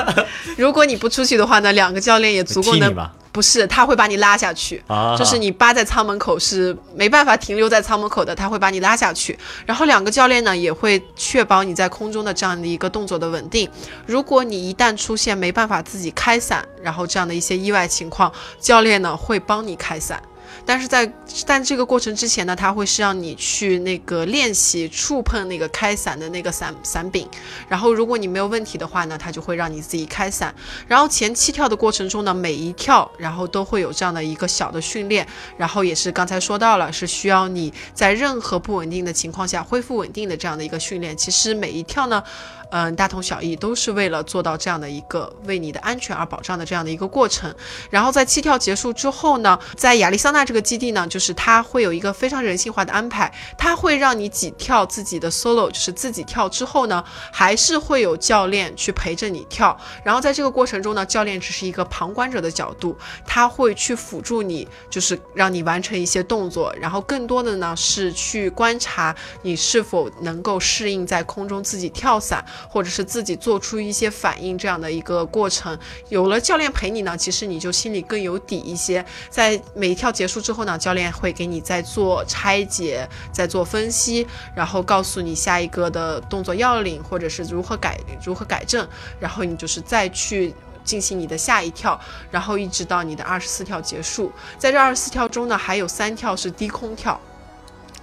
[0.58, 2.94] 如果你不出去的话呢，两个教练也足够能。
[3.32, 4.82] 不是，他会把你拉下去。
[5.16, 9.38] 就是你扒在舱门口是没办法停留在舱门口的，他会把你拉下去。
[9.64, 13.70] 然后两个教练呢也会确保你在空中的这样的一个动作的稳定。
[14.04, 20.20] 如果你一旦出现没办法自己开伞，然后这样的一些意外情况，教练呢会帮你开伞。
[20.64, 21.10] 但是在
[21.46, 27.28] 但这个过程之前呢，他会是让你去那个练习触碰那个开伞的那个伞伞柄，
[27.68, 30.54] 然后如果你没有问题的话呢，他就会让你自己开伞。
[30.86, 41.16] 然后前七跳的过程中呢，每一跳然后都会有这样的一个小的训练，然后也是刚才说到了，是需要你在任何不稳定的情况下恢复稳定的这样的一个训练。
[41.16, 42.22] 其实每一跳呢。
[42.70, 47.52] 嗯，大同小异，都是为了做到这样的一个为你的安全而保障的这样的一个过程。
[47.90, 59.76] 然后在七跳结束之后呢，在亚利桑那这个基地呢，就是它会有一个非常人性化的安排，它会让你几跳自己的 solo，就是自己跳之后呢，还是会有教练去陪着你跳。
[60.04, 62.96] 然后在这个过程中呢，教练只是一个旁观者的角度，
[63.26, 66.72] 他会去辅助你，就是让你完成一些动作。
[66.80, 72.44] 然后更多的呢是去观察你是否能够适应在空中自己跳伞。
[72.68, 79.04] 或者是自己做出一些反应这样的一个过程，有了教练陪你呢，其实你就心里更有底一些。
[79.28, 88.86] 在每一跳结束之后呢，教练会给你再做拆解，再做分析，然后告诉你下一个的动作要领，或者是如何改如何改正，
[89.18, 90.54] 然后你就是再去
[90.84, 92.00] 进行你的下一跳，
[92.30, 94.32] 然后一直到你的二十四跳结束。
[94.58, 97.20] 在这二十四跳中呢，还有三跳是低空跳，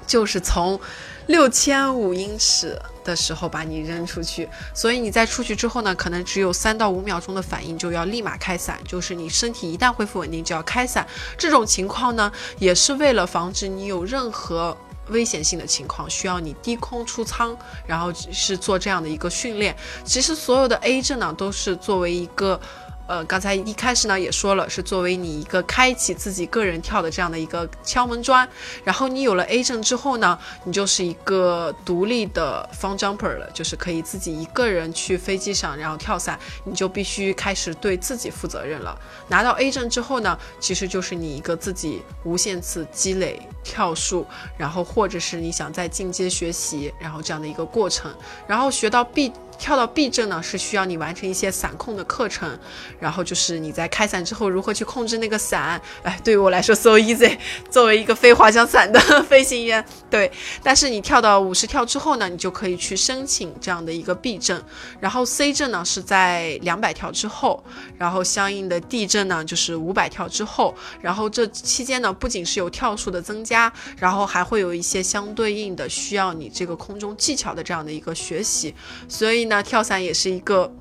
[0.05, 0.79] 就是从
[1.27, 2.79] 六千五英尺。
[3.03, 11.07] 的时候把你扔出去，所以你在出去之后呢，可能只有三到五秒钟的反应就要立马开伞，就是你身体一旦恢复稳定就要开伞。
[11.37, 14.75] 这种情况呢，也是为了防止你有任何
[15.07, 19.73] 危险性的情况需要你低空出舱，然后是做这样的一个训练。
[20.03, 22.59] 其实所有的 A 证呢，都是作为一个。
[23.07, 28.47] 呃，刚才一开始呢也说了，是作为你一个开启自己个人跳的这样的一个敲门砖。
[28.83, 38.99] 然后你有了 A 证之后呢，你就是一个独立的 fun jumper 了，就是可以自己一个人去飞机上然后跳伞，你就必须开始对自己负责任了。
[39.29, 44.25] 拿到 A 证之后呢，其实就是你一个自己无限次积累跳数，
[44.57, 48.13] 然后或者是你想再进阶学习，然后这样的一个过程，
[48.45, 49.31] 然后学到 B。
[49.57, 52.57] 跳到 B 证呢，是需要你完成一些伞控的课程，
[52.99, 55.81] 然后就是你在开伞之后如何去控制那个伞。
[56.03, 57.37] 哎，对于我来说 so easy。
[57.71, 60.31] 作为一个飞滑翔伞的飞行员，对。
[60.61, 64.61] 但是你跳到五十跳之后呢，你就可以去申请这样的一个 B 证。
[64.99, 67.63] 然后 C 证呢是在两百跳之后，
[67.97, 70.75] 然后相应的 D 证呢就是五百跳之后。
[71.01, 78.73] 然后这期间呢，不仅是有跳数的增加，然后还会有一些相对应的需要你这个空中技巧的这样的一个学习。
[79.09, 79.46] 所以。
[79.47, 80.73] 那跳伞也是一个。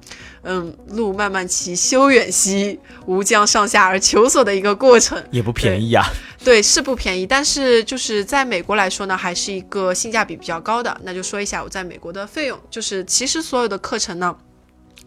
[0.48, 6.04] 嗯，路漫漫其修远兮，吾将上下而求索的一个过程，也不便宜啊。
[6.44, 10.96] 对，是不便宜，但是就是在美国来说呢，还是一个性价比比较高的。
[11.02, 14.36] 那就说一下我在美国的费用，就是其实所有的课程呢。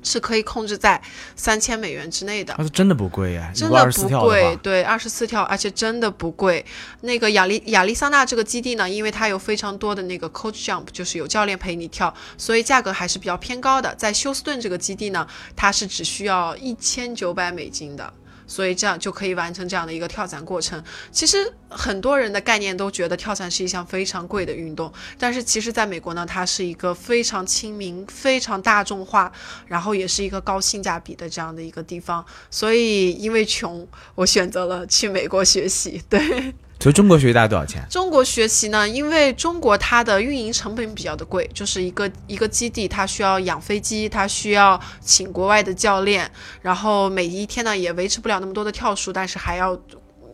[0.01, 1.01] 是可以控制在
[1.35, 6.65] 三千美元之内的，那是真的不贵呀，真的不贵，对，二十四跳，而且真的不贵。
[7.01, 13.93] 那个亚利亚利桑那这个基地呢，因为它有非常多的那个 coach jump，就是有教练陪你跳，所以价格还是比较偏高的。
[13.95, 18.13] 在休斯顿这个基地呢，它是只需要一千九百美金的。
[18.49, 20.83] 所以这样就可以完成这样的一个跳伞过程。
[21.11, 21.37] 其实
[21.69, 29.31] 很多人的概念都觉得跳伞是一项非常贵的运动，但是其实在美国呢，它是一个非常亲民、非常大众化，
[29.67, 32.25] 然后也是一个高性价比的这样的一个地方。
[32.49, 36.03] 所以因为穷，我选择了去美国学习。
[36.09, 36.53] 对。
[36.79, 37.85] 所以中国学习大概多少钱？
[37.89, 38.87] 中国学习呢？
[38.87, 49.77] 因为中国它的运营成本比较的贵，就是一个一个基地，它需要养飞机，它需要请国外的教练，然后每一天呢也维持不了那么多的跳数，但是还要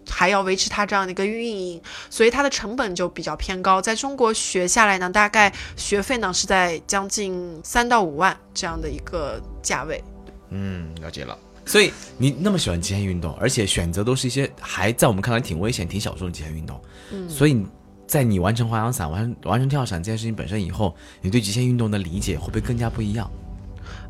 [0.08, 1.82] 还要维持它这样的一个运营，
[2.12, 3.82] 所以它的成本就比较偏高。
[3.82, 10.04] 在中国学下来呢，大概学费呢是在将近三到五万这样的一个价位。
[10.52, 11.36] 嗯，了解了。
[11.66, 16.80] 所以你那么喜欢极限运动，而且选择都是一些还在我们看来挺危险、挺小众的极限运动。
[17.11, 17.66] 嗯，所以
[18.07, 23.30] 在你完成滑翔伞、完完成跳伞这件事情本身以后，你对极限运动的理解会不会更加不一样？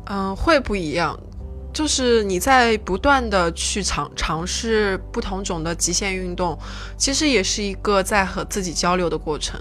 [0.04, 1.18] 嗯，会不一样。
[1.76, 6.58] 就是你在不断的去尝尝试不同种的极限运动，
[6.96, 9.60] 其实也是一个在和自己交流的过程。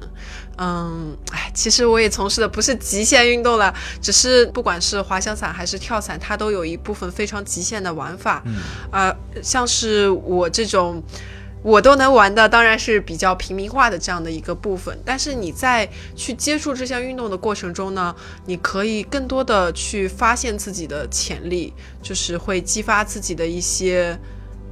[0.58, 8.42] 嗯，哎，其实我也从事的不是极限运动了，只是不管是滑翔伞还是跳伞，它都有一部分非常极限的玩法。
[8.46, 8.62] 嗯，
[8.92, 9.14] 啊，
[9.44, 11.04] 像是我这种。
[11.66, 24.16] 我都能玩的当然是比较平民化的这样的一个部分，但是你在去接触这项运动的过程中呢，你可以更多的去发现自己的潜力，就是会激发自己的一些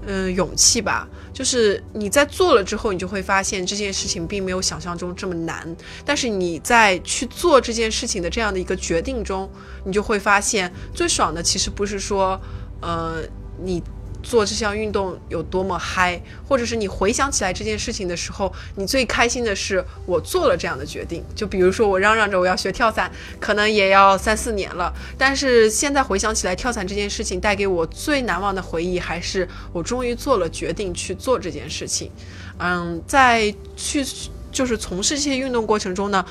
[0.05, 1.07] 嗯勇气吧。
[1.33, 5.75] 就是你在做了之后，你就会发现这件事情并没有想象中这么难。
[6.05, 9.49] 但是你在去做这件事情的这样的一个决定中，
[9.83, 12.39] 你就会发现最爽的其实不是说
[12.81, 13.23] 呃
[13.59, 13.81] 你。
[14.23, 21.23] 做这项运动有多么嗨，或者是你回想起来这件事情的时候，你最开心的是我做了这样的决定。
[21.35, 32.09] 就比如说我嚷嚷着我要学跳伞，可能也要三四年了，但是现在回想起来，跳伞这件事情带给我最难忘的回忆，还是我终于做了决定去做这件事情。
[32.57, 34.05] 嗯，在去
[34.51, 36.25] 就是从事这些运动过程中呢。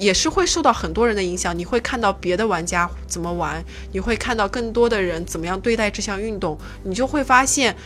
[0.00, 7.76] 也是会受到很多人的影响，你会看到别的玩家怎么玩，你会看到更多的人怎么样对待这项运动，你就会发现，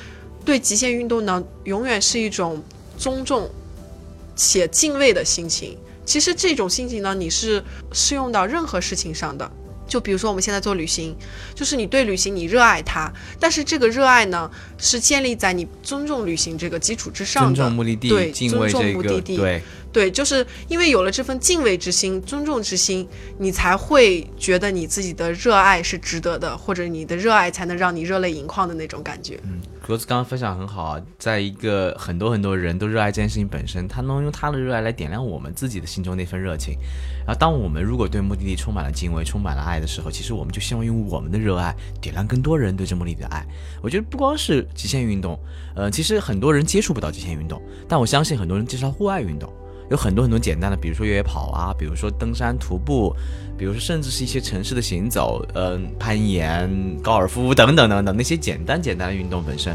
[0.44, 2.62] 对极限运动呢，永远是一种
[2.96, 3.50] 尊重
[4.36, 5.76] 且敬畏的心情。
[6.06, 7.62] 其实这种心情呢，你是
[7.92, 9.50] 适用到任何事情上的。
[9.94, 11.14] 就比如说我们现在做旅行，
[11.54, 17.54] 就是你对旅行你热爱它，但是这个热爱呢，是建立在你尊重旅行这个基础之上的。
[17.54, 19.62] 尊重目的地，对，尊重目的地，对。
[19.92, 29.38] 对，就是因为有了这份敬畏之心、尊重之心，你才会觉得你自己的热爱是值得的，或者你的热爱才能让你热泪盈眶的那种感觉。
[29.44, 36.74] 嗯，格子刚刚分享很好啊，在一个很多很多人都热爱这件事情本身，他能用他的热爱来点亮我们自己的心中那份热情。
[37.26, 43.46] 然后，当我们如果对目的地充满了敬畏、充满了爱的时候，其实我们就希望用我们的热爱点亮更多人对这目的地的爱。
[43.82, 45.38] 我觉得不光是极限运动，
[45.76, 49.52] 呃，其实很多人接触不到极限运动，但我相信很多人接触到户外运动。
[49.94, 53.14] 有很多很多简单的，比如说越野跑啊，比如说登山徒步，
[53.56, 56.68] 比如说甚至是一些城市的行走，嗯，攀岩、
[57.00, 59.74] 高尔夫等等等等那些简单简单的运动本身。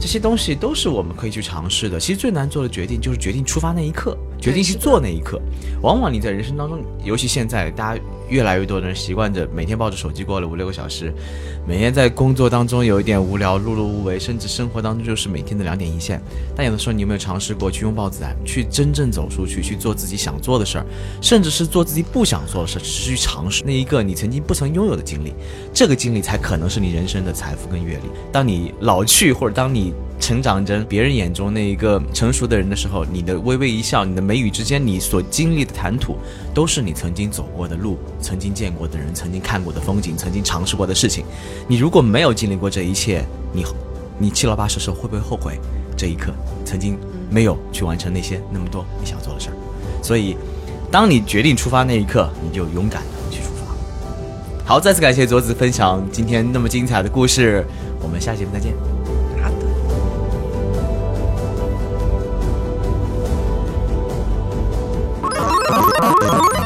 [0.00, 1.98] 这些东西都是我们可以去尝试的。
[2.00, 5.40] 其实最难做的决定就是决定出发那一刻，决定去做那一刻。
[5.80, 11.12] 往往你在人生当中，尤其现在，大家越来越多的人习惯着每天抱着手机过了五六个小时，
[11.66, 16.20] 每天在工作当中有一点无聊、碌碌无为，甚至生活当中就是每天的两点一线。
[16.54, 20.86] 但有的时候，你有没有尝试过去拥抱自然，去真正走出去，去做自己想做的事儿，
[21.20, 25.32] 甚至是做自己不想做的事儿，只是去尝试那一个你曾经不曾拥有的经历。
[25.72, 28.02] 这个经历才可能是你人生的财富跟阅历。
[28.30, 36.16] 当你老去，或者当你成长着别人眼中那一个成熟的人的时候，你的微微一笑，你的眉宇之间，你所经历的谈吐，
[36.54, 41.24] 都是你曾经走过的路，曾经见过的人，曾经看过的风景，曾经尝试过的事情。
[41.66, 43.64] 你如果没有经历过这一切，你，
[44.16, 45.58] 你七老八十时候会不会后悔
[45.96, 46.32] 这一刻
[46.64, 46.96] 曾经
[47.28, 49.56] 没有去完成那些那么多你想做的事儿？
[50.04, 50.36] 所以，
[50.88, 53.74] 当你决定出发那一刻，你就勇敢的去出发。
[54.64, 57.66] 好，再次感谢卓子分享今天那么精彩的故事，
[58.00, 58.91] 我们下期节目再见。